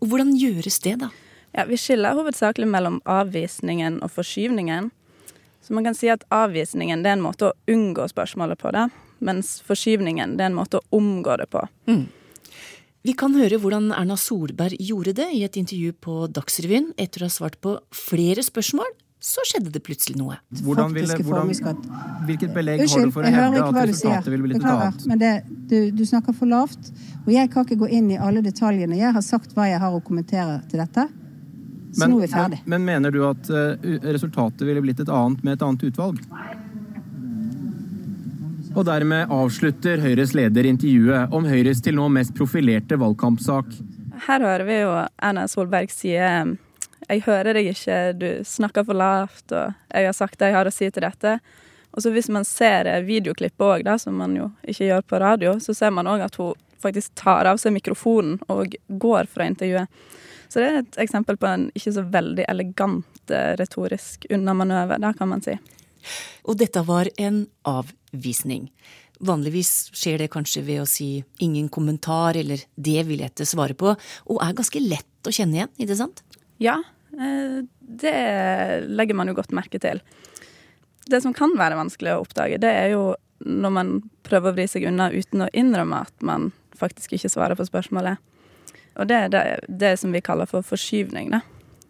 Og 0.00 0.12
hvordan 0.12 0.34
gjøres 0.38 0.78
det, 0.84 0.98
da? 1.02 1.10
Ja, 1.52 1.66
Vi 1.68 1.76
skiller 1.76 2.16
hovedsakelig 2.16 2.68
mellom 2.68 3.00
avvisningen 3.04 4.00
og 4.04 4.12
forskyvningen. 4.14 4.90
Så 5.62 5.74
man 5.74 5.84
kan 5.84 5.96
si 5.96 6.08
at 6.10 6.24
avvisningen 6.32 7.04
er 7.06 7.16
en 7.16 7.24
måte 7.24 7.50
å 7.50 7.56
unngå 7.70 8.08
spørsmålet 8.10 8.58
på 8.58 8.72
det, 8.74 8.88
mens 9.22 9.60
forskyvningen 9.66 10.38
er 10.40 10.48
en 10.48 10.58
måte 10.58 10.80
å 10.80 10.98
omgå 10.98 11.36
det 11.38 11.48
på. 11.52 11.62
Mm. 11.90 12.06
Vi 13.02 13.14
kan 13.18 13.34
høre 13.34 13.58
hvordan 13.58 13.90
Erna 13.94 14.16
Solberg 14.18 14.78
gjorde 14.78 15.16
det 15.18 15.28
i 15.34 15.42
et 15.42 15.56
intervju 15.58 15.94
på 16.06 16.26
Dagsrevyen. 16.30 16.92
Etter 16.94 17.24
å 17.24 17.28
ha 17.30 17.34
svart 17.34 17.58
på 17.62 17.76
flere 17.94 18.44
spørsmål, 18.46 18.90
så 19.22 19.42
skjedde 19.46 19.70
det 19.70 19.78
plutselig 19.86 20.16
noe. 20.18 20.36
Hvordan 20.66 20.90
vil, 20.96 21.06
hvordan, 21.22 21.50
hvilket 22.26 22.54
belegg 22.56 22.80
har 22.82 23.04
du 23.06 23.12
for 23.14 23.22
å 23.22 23.30
hevde 23.30 23.60
at 23.62 23.76
resultatet 23.92 24.30
vil 24.32 24.42
bli 24.42 24.56
et 24.58 24.64
annet? 24.66 25.04
Men 25.06 25.20
det, 25.20 25.30
du, 25.70 25.76
du, 25.94 26.02
snakker 26.08 26.34
for 26.34 26.50
lavt, 26.50 26.90
og 27.22 27.30
jeg 27.30 27.50
kan 27.52 27.66
ikke 27.68 27.78
gå 27.84 27.90
inn 28.00 28.08
i 28.10 28.18
alle 28.18 28.42
detaljene. 28.42 28.98
Jeg 28.98 29.14
har 29.14 29.22
sagt 29.22 29.54
hva 29.54 29.68
jeg 29.70 29.78
har 29.78 29.94
å 29.94 30.00
kommentere 30.02 30.58
til 30.72 30.82
dette. 30.82 31.06
Så 31.92 32.02
men, 32.02 32.16
nå 32.16 32.18
er 32.18 32.26
vi 32.26 32.32
ferdig. 32.32 32.58
Men, 32.64 32.74
men 32.74 32.88
mener 32.88 33.14
du 33.14 33.20
at 33.28 33.52
uh, 33.54 33.94
resultatet 34.08 34.66
ville 34.66 34.82
blitt 34.82 35.04
et 35.04 35.12
annet 35.12 35.46
med 35.46 35.54
et 35.54 35.64
annet 35.68 35.86
utvalg? 35.86 36.18
Og 38.72 38.82
dermed 38.88 39.30
avslutter 39.30 40.02
Høyres 40.02 40.34
leder 40.34 40.66
intervjuet 40.66 41.30
om 41.36 41.46
Høyres 41.46 41.84
til 41.84 41.94
nå 42.00 42.08
mest 42.10 42.34
profilerte 42.34 42.98
valgkampsak. 42.98 43.70
Her 44.26 44.50
hører 44.50 44.66
vi 44.66 44.82
jo 44.82 44.92
Erna 45.22 45.46
Solberg 45.50 45.94
si 45.94 46.16
jeg 47.12 47.26
hører 47.26 47.58
deg 47.58 47.68
ikke, 47.72 47.98
du 48.16 48.28
snakker 48.46 48.86
for 48.88 48.96
lavt, 48.96 49.52
og 49.52 49.74
jeg 49.92 50.08
har 50.08 50.16
sagt 50.16 50.38
det 50.40 50.50
jeg 50.50 50.56
har 50.56 50.68
å 50.68 50.74
si 50.74 50.88
til 50.90 51.04
dette. 51.04 51.36
Og 51.92 52.04
så 52.04 52.12
hvis 52.14 52.30
man 52.32 52.46
ser 52.48 52.88
videoklippet 53.04 53.66
òg, 53.66 53.90
som 54.00 54.16
man 54.16 54.36
jo 54.38 54.48
ikke 54.64 54.88
gjør 54.88 55.04
på 55.04 55.20
radio, 55.20 55.56
så 55.60 55.74
ser 55.76 55.92
man 55.92 56.08
òg 56.08 56.24
at 56.24 56.38
hun 56.40 56.56
faktisk 56.82 57.14
tar 57.20 57.46
av 57.46 57.60
seg 57.62 57.74
mikrofonen 57.76 58.40
og 58.50 58.74
går 58.88 59.28
fra 59.30 59.46
intervjuet. 59.46 59.90
Så 60.48 60.60
det 60.60 60.68
er 60.68 60.80
et 60.82 60.98
eksempel 61.04 61.38
på 61.40 61.48
en 61.48 61.68
ikke 61.76 61.94
så 61.96 62.02
veldig 62.12 62.44
elegant 62.50 63.32
eh, 63.32 63.52
retorisk 63.60 64.26
unnamanøver, 64.32 65.00
da 65.00 65.12
kan 65.16 65.30
man 65.30 65.44
si. 65.44 65.54
Og 66.44 66.58
dette 66.60 66.82
var 66.84 67.08
en 67.22 67.44
avvisning. 67.68 68.66
Vanligvis 69.22 69.92
skjer 69.94 70.24
det 70.24 70.32
kanskje 70.34 70.64
ved 70.66 70.82
å 70.82 70.88
si 70.90 71.22
ingen 71.44 71.70
kommentar 71.72 72.36
eller 72.40 72.64
det 72.74 73.06
vil 73.08 73.22
jeg 73.22 73.32
ikke 73.32 73.48
svare 73.48 73.78
på, 73.78 73.94
og 73.94 74.42
er 74.44 74.58
ganske 74.58 74.82
lett 74.82 75.30
å 75.30 75.32
kjenne 75.32 75.60
igjen, 75.60 75.72
ikke 75.86 76.00
sant? 76.02 76.24
Ja, 76.62 76.80
eh, 76.82 77.01
det 77.12 78.16
legger 78.88 79.18
man 79.18 79.28
jo 79.28 79.36
godt 79.36 79.52
merke 79.56 79.80
til. 79.82 80.00
Det 81.10 81.20
som 81.24 81.34
kan 81.36 81.52
være 81.58 81.78
vanskelig 81.78 82.14
å 82.14 82.22
oppdage, 82.22 82.60
det 82.62 82.70
er 82.70 82.92
jo 82.94 83.12
når 83.42 83.74
man 83.74 83.94
prøver 84.22 84.52
å 84.52 84.56
vri 84.56 84.68
seg 84.70 84.86
unna 84.86 85.10
uten 85.12 85.44
å 85.44 85.50
innrømme 85.52 86.04
at 86.06 86.24
man 86.24 86.50
faktisk 86.78 87.16
ikke 87.16 87.30
svarer 87.32 87.58
på 87.58 87.66
spørsmålet. 87.66 88.20
Og 89.00 89.08
det 89.08 89.18
er 89.18 89.32
det, 89.32 89.42
det 89.68 89.92
som 90.00 90.12
vi 90.14 90.22
kaller 90.24 90.48
for 90.50 90.64
forskyvning, 90.66 91.32
da. 91.32 91.42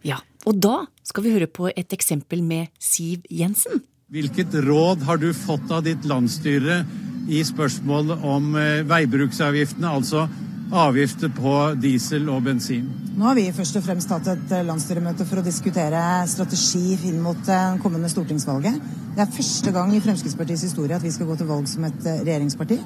Ja, 0.03 0.19
og 0.47 0.59
da 0.59 0.83
skal 1.07 1.25
vi 1.25 1.33
høre 1.35 1.47
på 1.47 1.69
et 1.71 1.93
eksempel 1.95 2.43
med 2.43 2.71
Siv 2.81 3.23
Jensen. 3.31 3.83
Hvilket 4.13 4.53
råd 4.65 5.05
har 5.07 5.19
du 5.21 5.29
fått 5.35 5.71
av 5.73 5.85
ditt 5.87 6.03
landsstyre 6.05 6.83
i 7.31 7.39
spørsmålet 7.47 8.25
om 8.27 8.51
eh, 8.59 8.83
veibruksavgiftene, 8.87 9.89
altså 9.89 10.27
avgifter 10.71 11.31
på 11.33 11.53
diesel 11.81 12.29
og 12.31 12.43
bensin? 12.45 12.85
Nå 13.17 13.27
har 13.27 13.37
vi 13.37 13.47
først 13.53 13.77
og 13.77 13.85
fremst 13.85 14.11
hatt 14.13 14.29
et 14.31 14.53
eh, 14.55 14.65
landsstyremøte 14.67 15.27
for 15.29 15.41
å 15.41 15.45
diskutere 15.45 16.03
strategi 16.29 16.97
inn 17.09 17.19
mot 17.23 17.39
det 17.45 17.57
eh, 17.57 17.79
kommende 17.83 18.11
stortingsvalget. 18.11 18.77
Det 19.13 19.25
er 19.25 19.35
første 19.35 19.73
gang 19.75 19.93
i 19.93 20.01
Fremskrittspartiets 20.01 20.65
historie 20.69 20.97
at 20.97 21.05
vi 21.05 21.13
skal 21.13 21.29
gå 21.29 21.37
til 21.37 21.49
valg 21.51 21.67
som 21.69 21.85
et 21.89 22.07
regjeringsparti. 22.07 22.79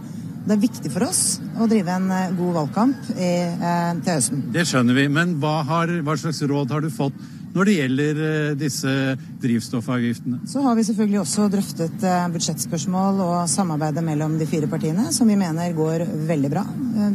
Det 0.47 0.55
er 0.55 0.61
viktig 0.63 0.89
for 0.93 1.03
oss 1.03 1.41
å 1.59 1.65
drive 1.67 1.91
en 1.91 2.11
eh, 2.13 2.35
god 2.37 2.53
valgkamp 2.61 3.09
i, 3.17 3.31
eh, 3.51 3.89
til 3.99 4.13
høsten. 4.13 4.45
Det 4.55 4.63
skjønner 4.69 4.95
vi, 4.95 5.09
men 5.11 5.33
hva, 5.41 5.57
har, 5.67 5.91
hva, 6.07 6.15
slags 6.15 6.39
råd 6.47 6.71
har 6.71 6.85
du 6.85 6.87
fått 6.93 7.17
når 7.57 7.69
det 7.69 7.75
gjelder 7.75 8.19
eh, 8.27 8.55
disse 8.59 8.91
drivstoffavgiftene? 9.41 10.41
Så 10.49 10.61
har 10.61 10.77
vi 10.77 10.85
selvfølgelig 10.87 11.19
også 11.23 11.47
drøftet 11.51 12.05
eh, 12.05 12.27
budsjettspørsmål 12.33 13.21
og 13.25 13.35
samarbeidet 13.51 14.03
mellom 14.05 14.37
de 14.39 14.47
fire 14.49 14.69
partiene, 14.69 15.09
som 15.15 15.29
vi 15.29 15.37
mener 15.39 15.75
går 15.77 16.05
veldig 16.29 16.51
bra. 16.53 16.63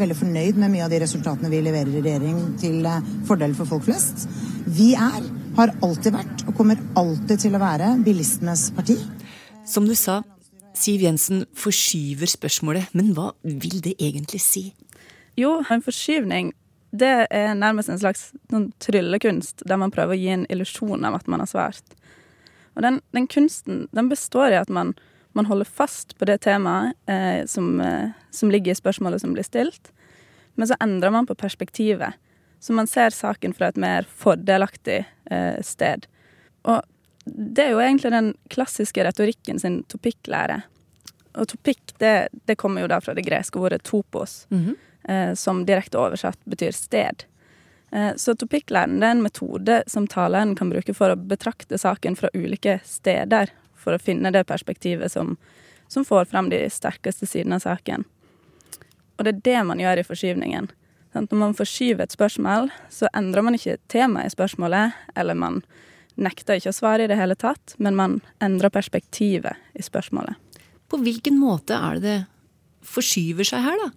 Veldig 0.00 0.18
fornøyd 0.18 0.58
med 0.60 0.74
mye 0.74 0.86
av 0.86 0.92
de 0.92 1.00
resultatene 1.04 1.52
vi 1.52 1.62
leverer 1.64 1.92
i 1.94 2.02
regjering 2.02 2.42
til 2.62 2.82
eh, 2.88 3.10
fordel 3.28 3.54
for 3.58 3.70
folk 3.70 3.86
flest. 3.86 4.26
Vi 4.66 4.92
er, 4.98 5.22
har 5.58 5.74
alltid 5.84 6.16
vært 6.16 6.46
og 6.48 6.56
kommer 6.58 6.82
alltid 6.98 7.46
til 7.46 7.56
å 7.56 7.62
være 7.62 7.94
bilistenes 8.04 8.70
parti. 8.76 8.98
Som 9.68 9.86
du 9.86 9.94
sa, 9.98 10.22
Siv 10.74 11.04
Jensen 11.04 11.44
forskyver 11.58 12.30
spørsmålet, 12.30 12.94
men 12.96 13.12
hva 13.14 13.30
vil 13.44 13.82
det 13.84 13.98
egentlig 14.00 14.40
si? 14.42 14.70
Jo, 15.38 15.60
en 15.70 15.84
forskyvning 15.84 16.52
det 16.92 17.26
er 17.32 17.54
nærmest 17.56 17.88
en 17.88 17.98
slags 17.98 18.32
tryllekunst, 18.84 19.64
der 19.64 19.80
man 19.80 19.92
prøver 19.94 20.12
å 20.12 20.20
gi 20.20 20.28
en 20.34 20.44
illusjon 20.52 21.06
av 21.08 21.16
at 21.16 21.30
man 21.30 21.40
har 21.40 21.48
svart. 21.48 21.94
Og 22.76 22.84
den, 22.84 23.00
den 23.16 23.28
kunsten 23.32 23.86
den 23.96 24.10
består 24.10 24.52
i 24.52 24.60
at 24.60 24.68
man, 24.72 24.92
man 25.32 25.48
holder 25.48 25.68
fast 25.68 26.12
på 26.20 26.28
det 26.28 26.42
temaet 26.44 26.96
eh, 27.08 27.44
som, 27.48 27.80
eh, 27.80 28.12
som, 28.30 28.52
ligger 28.52 28.72
i 28.72 28.80
spørsmålet 28.80 29.24
som 29.24 29.32
blir 29.32 29.46
stilt, 29.48 29.92
men 30.60 30.68
så 30.68 30.76
endrer 30.84 31.14
man 31.14 31.28
på 31.28 31.36
perspektivet. 31.38 32.20
Så 32.60 32.76
man 32.76 32.86
ser 32.86 33.10
saken 33.16 33.56
fra 33.56 33.72
et 33.72 33.80
mer 33.80 34.04
fordelaktig 34.04 35.00
eh, 35.32 35.58
sted. 35.64 36.04
Og 36.68 36.84
det 37.24 37.64
er 37.64 37.72
jo 37.72 37.80
egentlig 37.82 38.12
den 38.12 38.32
klassiske 38.52 39.04
retorikken 39.04 39.58
sin 39.62 39.80
topikklære. 39.88 40.60
Og 41.40 41.48
topikk, 41.48 41.96
det, 42.02 42.28
det, 42.44 42.58
kommer 42.60 42.84
jo 42.84 42.92
da 42.92 43.00
fra 43.00 43.16
det 43.16 43.24
greske 43.24 43.58
ordet 43.58 43.82
topos, 43.88 44.46
mm 44.50 44.60
-hmm. 44.60 44.76
Eh, 45.08 45.34
som 45.34 45.64
direkte 45.66 46.00
oversatt 46.00 46.38
betyr 46.44 46.74
sted. 46.76 47.24
Eh, 47.92 48.12
så 48.16 48.34
topikklæren 48.34 49.02
er 49.02 49.14
en 49.14 49.24
metode 49.24 49.82
som 49.86 50.06
taleren 50.08 50.54
kan 50.58 50.70
bruke 50.72 50.94
for 50.96 51.12
å 51.12 51.18
betrakte 51.18 51.78
saken 51.78 52.16
fra 52.16 52.30
ulike 52.34 52.78
steder, 52.88 53.52
for 53.76 53.94
å 53.96 54.02
finne 54.02 54.32
det 54.32 54.46
perspektivet 54.48 55.12
som, 55.12 55.36
som 55.88 56.06
får 56.06 56.30
fram 56.30 56.48
de 56.52 56.62
sterkeste 56.70 57.26
sidene 57.26 57.58
av 57.58 57.66
saken. 57.66 58.06
Og 59.18 59.26
det 59.26 59.34
er 59.34 59.42
det 59.44 59.58
man 59.68 59.82
gjør 59.82 60.00
i 60.00 60.06
forskyvningen. 60.06 60.70
Når 61.12 61.36
man 61.36 61.56
forskyver 61.56 62.06
et 62.06 62.14
spørsmål, 62.14 62.70
så 62.88 63.10
endrer 63.12 63.44
man 63.44 63.58
ikke 63.58 63.76
temaet 63.92 64.30
i 64.30 64.32
spørsmålet, 64.32 64.96
eller 65.18 65.36
man 65.36 65.60
nekter 66.16 66.56
ikke 66.56 66.72
å 66.72 66.76
svare 66.76 67.04
i 67.04 67.10
det 67.10 67.18
hele 67.20 67.36
tatt, 67.36 67.74
men 67.76 67.96
man 67.98 68.20
endrer 68.40 68.72
perspektivet 68.72 69.76
i 69.76 69.84
spørsmålet. 69.84 70.38
På 70.88 71.00
hvilken 71.00 71.36
måte 71.40 71.76
er 71.76 72.00
det 72.00 72.04
det 72.06 72.20
forskyver 72.88 73.46
seg 73.46 73.64
her, 73.64 73.78
da? 73.80 73.90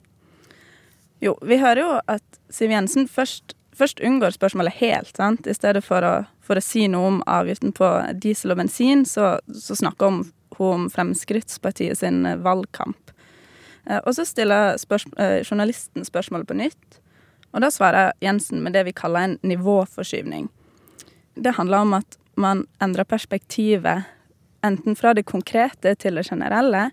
Jo, 1.26 1.34
vi 1.42 1.58
hører 1.58 1.82
jo 1.82 1.94
at 2.12 2.40
Siv 2.54 2.70
Jensen 2.70 3.08
først, 3.10 3.56
først 3.74 4.02
unngår 4.06 4.36
spørsmålet 4.36 4.78
helt. 4.78 5.16
sant? 5.18 5.48
I 5.48 5.56
stedet 5.58 5.82
for 5.84 6.06
å, 6.06 6.14
for 6.46 6.60
å, 6.60 6.64
si 6.64 6.86
noe 6.92 7.16
om 7.16 7.24
avgiften 7.26 7.74
på 7.74 7.88
diesel 8.22 8.54
og 8.54 8.60
bensin, 8.62 9.06
så, 9.10 9.40
så 9.50 9.78
snakker 9.80 10.12
hun 10.12 10.26
om 10.62 10.86
Fremskrittspartiet 10.94 11.98
sin 12.00 12.26
eh, 12.30 12.38
valgkamp. 12.38 13.10
Eh, 13.90 13.98
og 14.04 14.14
så 14.16 14.26
stiller 14.28 14.78
spørs, 14.82 15.08
eh, 15.18 15.42
journalisten 15.42 16.06
spørsmålet 16.06 16.48
på 16.48 16.60
nytt, 16.62 17.00
og 17.56 17.64
da 17.64 17.72
svarer 17.72 18.14
Jensen 18.24 18.62
med 18.64 18.76
det 18.76 18.86
vi 18.86 18.94
kaller 18.96 19.26
en 19.26 19.36
nivåforskyvning. 19.42 20.48
Det 21.36 21.56
handler 21.58 21.88
om 21.88 21.98
at 21.98 22.20
man 22.40 22.66
endrer 22.84 23.08
perspektivet 23.08 24.06
enten 24.66 24.96
fra 25.00 25.14
det 25.16 25.26
konkrete 25.26 25.96
til 26.00 26.20
det 26.20 26.28
generelle, 26.30 26.90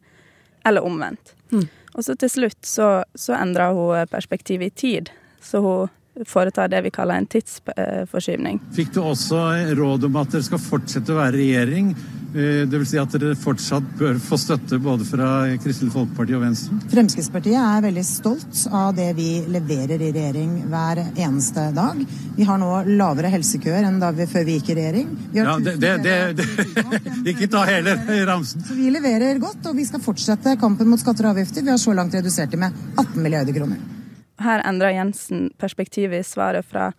eller 0.65 0.87
omvendt. 0.87 1.35
Mm. 1.53 1.69
Og 1.93 2.05
så 2.07 2.17
til 2.17 2.31
slutt 2.33 2.67
så, 2.67 3.03
så 3.15 3.37
endra 3.37 3.71
hun 3.77 4.09
perspektivet 4.11 4.73
i 4.73 4.77
tid. 4.85 5.13
Så 5.43 5.61
hun 5.65 5.93
foretar 6.29 6.69
det 6.69 6.83
vi 6.83 6.91
kaller 6.91 7.21
en 7.21 7.27
tidsforskyvning. 7.27 8.61
Fikk 8.77 8.95
du 8.95 9.03
også 9.03 9.45
råd 9.79 10.09
om 10.09 10.19
at 10.21 10.35
dere 10.35 10.45
skal 10.47 10.61
fortsette 10.61 11.15
å 11.15 11.21
være 11.23 11.39
regjering? 11.41 11.95
Eh, 12.33 12.65
Dvs. 12.69 12.89
Si 12.89 12.97
at 13.01 13.13
dere 13.13 13.35
fortsatt 13.37 13.89
bør 13.99 14.17
få 14.23 14.39
støtte 14.41 14.79
både 14.81 15.05
fra 15.05 15.29
Kristelig 15.61 15.93
Folkeparti 15.93 16.37
og 16.37 16.45
Venstre? 16.47 16.79
Fremskrittspartiet 16.93 17.59
er 17.61 17.85
veldig 17.85 18.05
stolt 18.09 18.63
av 18.73 18.95
det 18.97 19.11
vi 19.19 19.29
leverer 19.53 20.01
i 20.01 20.11
regjering 20.15 20.55
hver 20.73 21.03
eneste 21.11 21.67
dag. 21.77 22.01
Vi 22.37 22.49
har 22.49 22.61
nå 22.61 22.71
lavere 22.97 23.33
helsekøer 23.35 23.85
enn 23.85 24.01
da 24.01 24.15
vi, 24.17 24.29
før 24.33 24.49
vi 24.49 24.57
gikk 24.59 24.73
i 24.73 24.79
regjering. 24.81 25.15
ja, 25.37 25.57
det, 25.61 25.77
det, 25.83 25.97
det, 26.41 26.49
Ikke 27.35 27.51
ta 27.53 27.67
hele 27.69 27.99
ramsen. 28.29 28.65
Så 28.65 28.77
vi 28.81 28.89
leverer 28.93 29.41
godt, 29.43 29.69
og 29.69 29.77
vi 29.77 29.89
skal 29.89 30.05
fortsette 30.05 30.57
kampen 30.61 30.89
mot 30.89 31.01
skatter 31.01 31.29
og 31.29 31.37
avgifter. 31.37 31.65
Vi 31.65 31.75
har 31.75 31.81
så 31.81 31.93
langt 31.97 32.17
redusert 32.17 32.53
dem 32.53 32.65
med 32.65 32.87
18 32.97 33.21
milliarder 33.21 33.61
kroner. 33.61 34.02
Her 34.43 34.63
endrer 34.69 34.97
Jensen 34.97 35.51
perspektivet 35.59 36.21
i 36.21 36.27
svaret 36.27 36.67
fra 36.67 36.91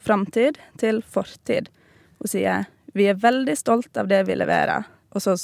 framtid 0.00 0.58
til 0.80 1.02
fortid. 1.02 1.68
Hun 2.20 2.32
sier 2.32 2.68
vi 2.92 3.06
er 3.10 3.18
veldig 3.20 3.54
stolt 3.58 3.96
av 4.00 4.08
det 4.10 4.24
vi 4.26 4.36
leverer. 4.36 4.86
Og 5.14 5.22
så 5.22 5.36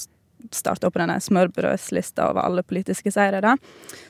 starter 0.52 0.88
opp 0.88 0.98
denne 0.98 1.16
smørbrødslista 1.22 2.28
over 2.30 2.44
alle 2.46 2.62
politiske 2.66 3.10
seire, 3.14 3.40
da, 3.42 3.56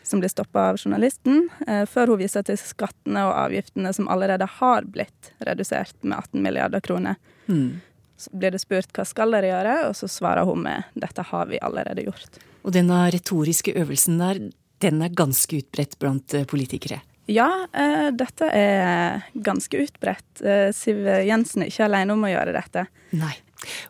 som 0.04 0.20
blir 0.20 0.32
stoppa 0.32 0.70
av 0.72 0.80
journalisten, 0.80 1.48
eh, 1.66 1.85
før 1.88 2.12
hun 2.12 2.20
viser 2.20 2.44
til 2.46 2.59
skattene 2.61 3.24
og 3.28 3.37
avgiftene 3.46 3.92
som 3.96 4.09
allerede 4.12 4.48
har 4.59 4.88
blitt 4.90 5.32
redusert 5.46 5.96
med 6.02 6.18
18 6.18 6.42
milliarder 6.42 6.85
kroner. 6.85 7.16
Mm. 7.46 7.80
Så 8.16 8.32
blir 8.32 8.52
det 8.52 8.62
spurt 8.64 8.92
hva 8.96 9.04
skal 9.06 9.32
dere 9.37 9.52
gjøre, 9.52 9.74
og 9.88 9.96
så 9.96 10.09
svarer 10.11 10.48
hun 10.48 10.64
med 10.64 10.85
dette 10.96 11.24
har 11.30 11.50
vi 11.50 11.61
allerede 11.62 12.06
gjort. 12.09 12.40
Og 12.64 12.72
denne 12.74 13.04
retoriske 13.14 13.76
øvelsen 13.78 14.18
der, 14.20 14.40
den 14.82 15.02
er 15.04 15.14
ganske 15.14 15.61
utbredt 15.62 15.98
blant 16.02 16.35
eh, 16.35 16.48
politikere? 16.48 17.02
Ja, 17.26 17.48
uh, 17.66 18.08
dette 18.14 18.50
er 18.54 19.26
ganske 19.34 19.82
utbredt. 19.86 20.28
Uh, 20.44 20.70
Siv 20.76 21.02
Jensen 21.26 21.64
er 21.64 21.72
ikke 21.72 21.88
alene 21.88 22.14
om 22.14 22.24
å 22.26 22.30
gjøre 22.30 22.54
dette. 22.56 22.86
Nei. 23.16 23.34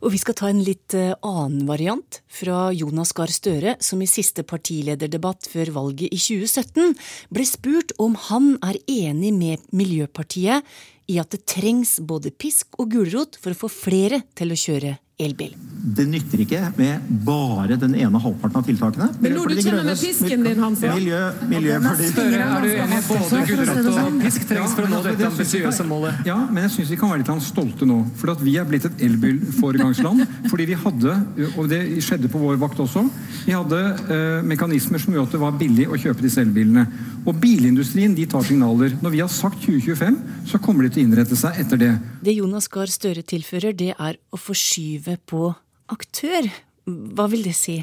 Og 0.01 0.13
vi 0.15 0.21
skal 0.21 0.37
ta 0.39 0.49
en 0.49 0.63
litt 0.65 0.95
eh, 0.97 1.15
annen 1.27 1.67
variant 1.69 2.21
fra 2.33 2.71
Jonas 2.73 3.13
Gahr 3.17 3.33
Støre, 3.35 3.77
som 3.83 4.01
i 4.01 4.09
siste 4.09 4.45
partilederdebatt 4.47 5.49
før 5.51 5.73
valget 5.75 6.15
i 6.15 6.21
2017 6.21 6.95
ble 7.35 7.47
spurt 7.49 7.93
om 8.03 8.17
han 8.29 8.55
er 8.65 8.79
enig 8.87 9.35
med 9.37 9.67
Miljøpartiet 9.77 10.65
i 11.13 11.19
at 11.23 11.35
det 11.35 11.45
trengs 11.51 11.99
både 12.03 12.33
pisk 12.35 12.79
og 12.81 12.95
gulrot 12.95 13.39
for 13.43 13.53
å 13.53 13.61
få 13.67 13.73
flere 13.73 14.23
til 14.39 14.55
å 14.55 14.61
kjøre 14.61 14.97
elbil. 15.19 15.55
Det 15.87 16.03
nytter 16.09 16.41
ikke 16.43 16.61
med 16.75 17.11
bare 17.25 17.77
den 17.79 17.93
ene 17.95 18.19
halvparten 18.19 18.59
av 18.59 18.65
tiltakene. 18.67 19.07
Men 19.23 19.37
når 19.37 19.53
du 19.53 19.61
kjenner 19.61 19.85
med 19.87 20.01
pisken 20.01 20.43
din, 20.43 20.59
Hansen 20.59 20.97
Miljø, 20.97 21.77
Støre, 22.11 22.41
er 22.43 22.65
du 22.65 22.73
enig 22.73 22.99
både 23.07 23.43
gulrot 23.47 23.91
og 23.93 24.17
pisk 24.25 24.47
trengs 24.51 24.75
for 24.75 24.89
å 24.89 24.91
nå 24.91 25.03
dette 25.05 25.29
ambisiøse 25.29 25.87
målet? 25.87 26.25
Ja, 26.27 26.41
men 26.51 26.67
jeg 26.67 26.75
syns 26.75 26.91
vi 26.91 26.99
kan 26.99 27.13
være 27.13 27.23
litt 27.23 27.47
stolte 27.47 27.87
nå. 27.87 28.01
For 28.19 28.35
at 28.35 28.43
vi 28.43 28.57
er 28.59 28.67
blitt 28.67 28.89
et 28.89 29.05
elbilforegangsland. 29.07 30.25
fordi 30.51 30.67
vi 30.73 30.81
hadde, 30.81 31.15
og 31.55 31.71
det 31.71 31.81
skjedde 32.05 32.33
på 32.33 32.43
vår 32.43 32.59
vakt 32.65 32.83
også, 32.83 33.05
vi 33.47 33.55
hadde 33.55 33.83
eh, 34.11 34.43
mekanismer 34.49 35.03
som 35.03 35.15
gjorde 35.15 35.31
at 35.31 35.39
det 35.39 35.43
var 35.45 35.61
billig 35.61 35.87
å 35.87 36.01
kjøpe 36.01 36.25
disse 36.27 36.43
elbilene. 36.43 36.89
Og 37.27 37.39
bilindustrien 37.43 38.15
de 38.17 38.27
tar 38.31 38.43
signaler. 38.47 38.99
Når 39.05 39.15
vi 39.15 39.23
har 39.23 39.31
sagt 39.31 39.63
2025, 39.63 40.19
så 40.51 40.59
kommer 40.63 40.87
de 40.87 40.93
til 40.97 41.05
å 41.05 41.07
innrette 41.07 41.39
seg 41.39 41.63
etter 41.63 41.85
det. 41.85 41.95
Det 42.27 42.35
Jonas 42.41 42.67
Gahr 42.73 42.91
Støre 42.91 43.23
tilfører, 43.27 43.75
det 43.77 43.93
er 43.95 44.19
å 44.35 44.41
forskyve 44.41 45.06
på 45.31 45.55
aktør. 45.93 46.51
Hva 46.87 47.27
vil 47.31 47.47
det 47.47 47.55
si? 47.59 47.81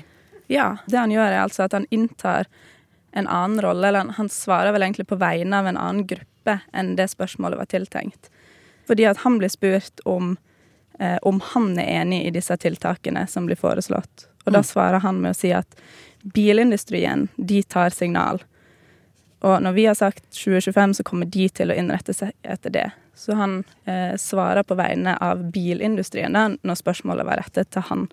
Ja, 0.52 0.78
det 0.86 1.00
han 1.00 1.14
gjør 1.14 1.30
er 1.30 1.42
altså 1.46 1.66
at 1.66 1.76
han 1.76 1.88
inntar 1.94 2.50
en 3.14 3.28
annen 3.28 3.62
rolle, 3.62 3.88
eller 3.88 4.14
han 4.18 4.30
svarer 4.30 4.74
vel 4.74 4.84
egentlig 4.84 5.08
på 5.08 5.20
vegne 5.22 5.60
av 5.60 5.70
en 5.70 5.78
annen 5.78 6.08
gruppe 6.10 6.60
enn 6.74 6.96
det 6.98 7.08
spørsmålet 7.14 7.60
var 7.62 7.70
tiltenkt. 7.72 8.32
Fordi 8.90 9.06
at 9.08 9.22
han 9.24 9.38
blir 9.40 9.52
spurt 9.54 10.02
om, 10.10 10.36
eh, 11.00 11.18
om 11.22 11.40
han 11.54 11.78
er 11.80 12.02
enig 12.02 12.24
i 12.28 12.34
disse 12.36 12.58
tiltakene 12.58 13.28
som 13.30 13.48
blir 13.48 13.60
foreslått. 13.60 14.28
Og 14.46 14.52
da 14.52 14.60
mm. 14.60 14.68
svarer 14.68 15.06
han 15.06 15.22
med 15.22 15.36
å 15.36 15.40
si 15.40 15.54
at 15.56 15.78
bilindustrien, 16.36 17.30
de 17.38 17.64
tar 17.64 17.94
signal. 17.96 18.42
Og 19.44 19.60
når 19.64 19.76
vi 19.76 19.86
har 19.90 19.96
sagt 20.00 20.24
2025, 20.32 20.94
så 21.00 21.04
kommer 21.08 21.28
de 21.28 21.50
til 21.52 21.72
å 21.72 21.76
innrette 21.76 22.16
seg 22.16 22.32
etter 22.48 22.72
det. 22.74 22.86
Så 23.16 23.36
han 23.38 23.60
eh, 23.86 24.16
svarer 24.20 24.64
på 24.64 24.78
vegne 24.80 25.18
av 25.22 25.42
bilindustrien 25.54 26.34
da, 26.34 26.48
når 26.64 26.80
spørsmålet 26.80 27.28
var 27.28 27.42
rettet 27.44 27.70
til 27.76 27.84
han 27.90 28.08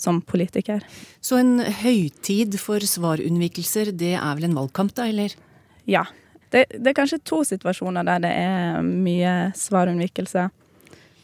som 0.00 0.22
politiker. 0.24 0.80
Så 1.20 1.36
en 1.36 1.58
høytid 1.60 2.56
for 2.60 2.80
svarunnvikelser, 2.80 3.92
det 3.92 4.14
er 4.16 4.38
vel 4.38 4.48
en 4.48 4.56
valgkamp, 4.56 4.94
da, 4.96 5.10
eller? 5.12 5.36
Ja. 5.84 6.06
Det, 6.50 6.64
det 6.72 6.90
er 6.90 6.96
kanskje 6.96 7.20
to 7.28 7.42
situasjoner 7.46 8.06
der 8.08 8.24
det 8.24 8.30
er 8.40 8.80
mye 8.82 9.34
svarunnvikelse. 9.54 10.48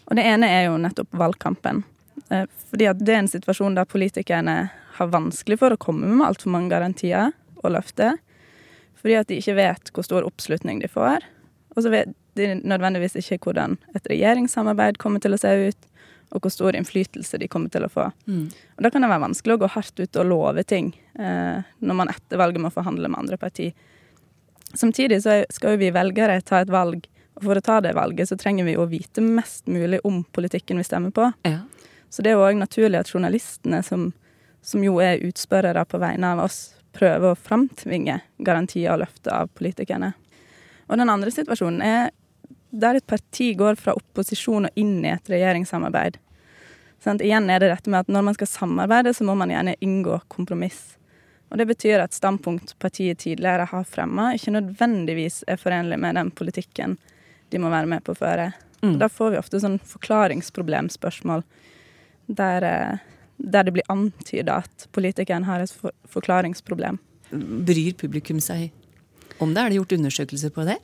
Og 0.07 0.19
det 0.19 0.27
ene 0.29 0.51
er 0.53 0.69
jo 0.69 0.77
nettopp 0.79 1.16
valgkampen. 1.16 1.83
Eh, 2.31 2.45
fordi 2.69 2.90
at 2.92 3.01
det 3.01 3.14
er 3.14 3.25
en 3.25 3.33
situasjon 3.33 3.75
der 3.79 3.88
politikerne 3.88 4.59
har 5.01 5.11
vanskelig 5.12 5.59
for 5.64 5.73
å 5.73 5.81
komme 5.81 6.12
med 6.12 6.29
altfor 6.29 6.53
mange 6.53 6.71
garantier 6.77 7.33
og 7.62 7.73
løfter. 7.75 8.21
Fordi 9.00 9.18
at 9.18 9.28
de 9.30 9.40
ikke 9.40 9.56
vet 9.59 9.90
hvor 9.94 10.06
stor 10.06 10.26
oppslutning 10.26 10.80
de 10.82 10.90
får. 10.90 11.26
Og 11.76 11.85
så 11.85 11.92
vet 11.92 12.14
de 12.37 12.54
nødvendigvis 12.64 13.16
ikke 13.20 13.38
hvordan 13.46 13.76
et 13.96 14.09
regjeringssamarbeid 14.11 15.00
kommer 15.00 15.22
til 15.24 15.37
å 15.37 15.40
se 15.40 15.52
ut, 15.68 15.88
og 16.35 16.42
hvor 16.42 16.52
stor 16.52 16.76
innflytelse 16.76 17.38
de 17.38 17.48
kommer 17.48 17.70
til 17.72 17.87
å 17.87 17.90
få. 17.92 18.09
Mm. 18.26 18.46
Og 18.76 18.82
Da 18.82 18.90
kan 18.90 19.04
det 19.04 19.11
være 19.12 19.24
vanskelig 19.28 19.56
å 19.56 19.61
gå 19.62 19.68
hardt 19.76 20.00
ut 20.00 20.20
og 20.20 20.28
love 20.28 20.64
ting 20.66 20.90
eh, 21.18 21.61
når 21.78 21.98
man 22.00 22.11
etter 22.12 22.40
valget 22.40 22.64
må 22.64 22.72
forhandle 22.74 23.11
med 23.12 23.22
andre 23.22 23.38
parti. 23.40 23.70
Samtidig 24.74 25.22
så 25.22 25.42
skal 25.52 25.76
jo 25.76 25.82
vi 25.85 25.92
velgere 25.94 26.40
ta 26.44 26.61
et 26.61 26.72
valg, 26.72 27.06
og 27.37 27.44
for 27.44 27.61
å 27.61 27.64
ta 27.64 27.78
det 27.85 27.94
valget 27.96 28.30
så 28.30 28.38
trenger 28.40 28.66
vi 28.66 28.76
å 28.76 28.88
vite 28.90 29.22
mest 29.22 29.68
mulig 29.70 30.00
om 30.04 30.24
politikken 30.37 30.80
vi 30.80 30.88
stemmer 30.88 31.14
på. 31.14 31.30
Ja. 31.46 31.61
Så 32.11 32.24
det 32.24 32.32
er 32.32 32.38
jo 32.38 32.46
òg 32.46 32.59
naturlig 32.59 33.00
at 33.00 33.12
journalistene, 33.12 33.82
som, 33.85 34.11
som 34.64 34.85
jo 34.85 34.98
er 35.04 35.22
utspørrere 35.26 35.85
på 35.88 36.00
vegne 36.02 36.32
av 36.35 36.46
oss, 36.46 36.76
prøve 36.96 37.32
å 37.32 37.38
framtvinge 37.38 38.20
garantier 38.44 38.94
og 38.94 39.04
løfter 39.04 39.35
av 39.37 39.52
politikerne. 39.56 40.14
Og 40.87 41.00
den 41.00 41.11
andre 41.12 41.32
situasjonen 41.35 41.82
er 41.85 42.11
der 42.76 42.98
et 42.98 43.06
parti 43.09 43.52
går 43.56 43.78
fra 43.80 43.94
opposisjon 43.96 44.68
og 44.68 44.80
inn 44.80 44.98
i 45.04 45.12
et 45.14 45.30
regjeringssamarbeid. 45.30 46.18
Sånn, 47.02 47.20
igjen 47.22 47.48
er 47.52 47.62
det 47.62 47.70
dette 47.70 47.92
med 47.92 48.04
at 48.04 48.12
når 48.12 48.28
man 48.28 48.37
skal 48.37 48.50
samarbeide, 48.50 49.12
så 49.14 49.24
må 49.26 49.37
man 49.38 49.52
gjerne 49.52 49.76
inngå 49.85 50.18
kompromiss. 50.32 50.96
Og 51.50 51.59
Det 51.59 51.66
betyr 51.68 52.02
at 52.02 52.16
standpunkt 52.16 52.74
partiet 52.82 53.20
tidligere 53.22 53.68
har 53.70 53.85
fremma, 53.87 54.32
ikke 54.35 54.56
nødvendigvis 54.56 55.44
er 55.46 55.61
forenlig 55.61 55.98
med 56.02 56.18
den 56.18 56.32
politikken 56.35 56.96
de 57.54 57.61
må 57.62 57.70
være 57.70 57.87
med 57.87 58.02
på 58.02 58.16
å 58.16 58.18
føre. 58.18 58.50
Mm. 58.82 58.96
Da 58.98 59.09
får 59.09 59.32
vi 59.32 59.38
ofte 59.38 59.61
sånn 59.62 59.78
forklaringsproblemspørsmål 59.87 61.44
der 62.26 62.66
eh, 62.66 63.04
der 63.38 63.66
det 63.66 63.77
blir 63.77 63.87
antyda 63.92 64.62
at 64.64 64.88
politikeren 64.96 65.46
har 65.46 65.62
et 65.62 65.72
for 65.72 65.94
forklaringsproblem. 66.11 66.99
Bryr 67.31 67.96
publikum 67.99 68.40
seg 68.40 68.70
om 69.42 69.53
det? 69.53 69.62
Er 69.62 69.72
det 69.72 69.81
gjort 69.81 69.96
undersøkelser 69.99 70.53
på 70.55 70.66
det? 70.68 70.79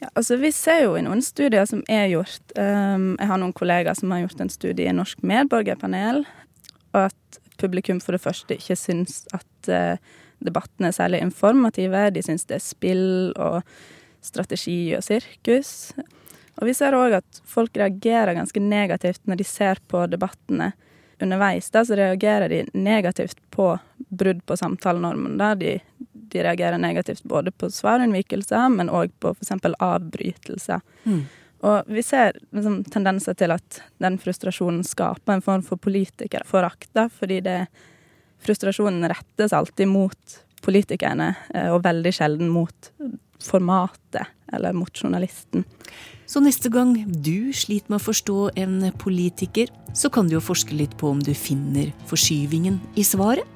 Ja, 0.00 0.10
altså 0.12 0.36
Vi 0.36 0.50
ser 0.52 0.82
jo 0.84 0.96
i 0.96 1.04
noen 1.04 1.22
studier 1.24 1.64
som 1.68 1.80
er 1.88 2.10
gjort 2.12 2.52
um, 2.58 3.14
Jeg 3.16 3.30
har 3.30 3.40
noen 3.40 3.54
kollegaer 3.56 3.96
som 3.96 4.12
har 4.12 4.26
gjort 4.26 4.42
en 4.44 4.52
studie 4.52 4.90
i 4.90 4.92
Norsk 4.92 5.22
medborgerpanel, 5.24 6.26
og 6.92 7.06
at 7.08 7.40
publikum 7.56 8.02
for 8.04 8.12
det 8.12 8.20
første 8.20 8.58
ikke 8.58 8.76
syns 8.76 9.22
at 9.36 9.70
uh, 9.72 9.96
debattene 10.44 10.90
er 10.90 10.96
særlig 10.98 11.22
informative. 11.24 12.10
De 12.12 12.24
syns 12.24 12.44
det 12.44 12.58
er 12.58 12.66
spill 12.66 13.32
og 13.40 13.62
strategi 14.24 14.92
og 14.98 15.04
sirkus. 15.06 15.94
Og 16.60 16.68
vi 16.68 16.74
ser 16.76 16.96
òg 16.96 17.18
at 17.18 17.40
folk 17.48 17.76
reagerer 17.76 18.36
ganske 18.36 18.60
negativt 18.60 19.24
når 19.28 19.40
de 19.40 19.48
ser 19.48 19.80
på 19.88 20.04
debattene 20.12 20.74
underveis 21.22 21.70
da, 21.70 21.84
så 21.84 21.96
reagerer 21.96 22.48
de 22.52 22.64
negativt 22.72 23.38
på 23.50 23.70
brudd 23.96 24.44
på 24.46 24.56
samtalenormen. 24.56 25.38
Da. 25.38 25.54
De, 25.54 25.78
de 26.12 26.42
reagerer 26.42 26.78
negativt 26.78 27.22
både 27.22 27.50
på 27.50 27.70
svarunnvikelser, 27.70 28.68
men 28.68 28.92
òg 28.92 29.12
på 29.20 29.34
f.eks. 29.36 29.52
avbrytelser. 29.78 30.80
Mm. 31.04 31.26
Og 31.66 31.82
vi 31.90 32.02
ser 32.04 32.36
liksom, 32.52 32.82
tendenser 32.92 33.34
til 33.34 33.54
at 33.54 33.80
den 34.02 34.18
frustrasjonen 34.20 34.84
skaper 34.84 35.38
en 35.38 35.44
form 35.44 35.64
for 35.64 35.80
politikerforakt, 35.80 36.92
fordi 37.18 37.40
det, 37.46 37.60
frustrasjonen 38.44 39.08
rettes 39.08 39.52
alltid 39.56 39.88
mot 39.88 40.42
politikerne, 40.62 41.34
eh, 41.54 41.70
og 41.72 41.84
veldig 41.84 42.12
sjelden 42.14 42.50
mot 42.52 42.92
formatet 43.42 44.26
eller 44.52 44.76
mot 44.76 44.92
journalisten. 44.94 45.64
Så 46.26 46.42
neste 46.42 46.70
gang 46.72 46.94
du 47.06 47.52
sliter 47.54 47.92
med 47.92 48.00
å 48.00 48.06
forstå 48.06 48.38
en 48.58 48.78
politiker, 48.98 49.70
så 49.94 50.10
kan 50.12 50.26
du 50.26 50.36
jo 50.36 50.44
forske 50.44 50.74
litt 50.74 50.96
på 50.98 51.10
om 51.14 51.22
du 51.22 51.32
finner 51.34 51.92
forskyvingen 52.10 52.80
i 52.98 53.04
svaret. 53.06 53.46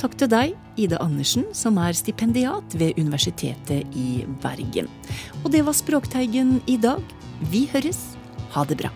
Takk 0.00 0.14
til 0.16 0.30
deg, 0.32 0.54
Ida 0.80 1.00
Andersen, 1.02 1.44
som 1.56 1.78
er 1.82 1.96
stipendiat 1.98 2.76
ved 2.78 2.98
Universitetet 2.98 3.98
i 3.98 4.22
Bergen. 4.42 4.88
Og 5.42 5.50
det 5.54 5.64
var 5.66 5.76
Språkteigen 5.76 6.58
i 6.70 6.78
dag. 6.80 7.04
Vi 7.52 7.66
høres. 7.72 8.00
Ha 8.54 8.64
det 8.66 8.80
bra. 8.80 8.94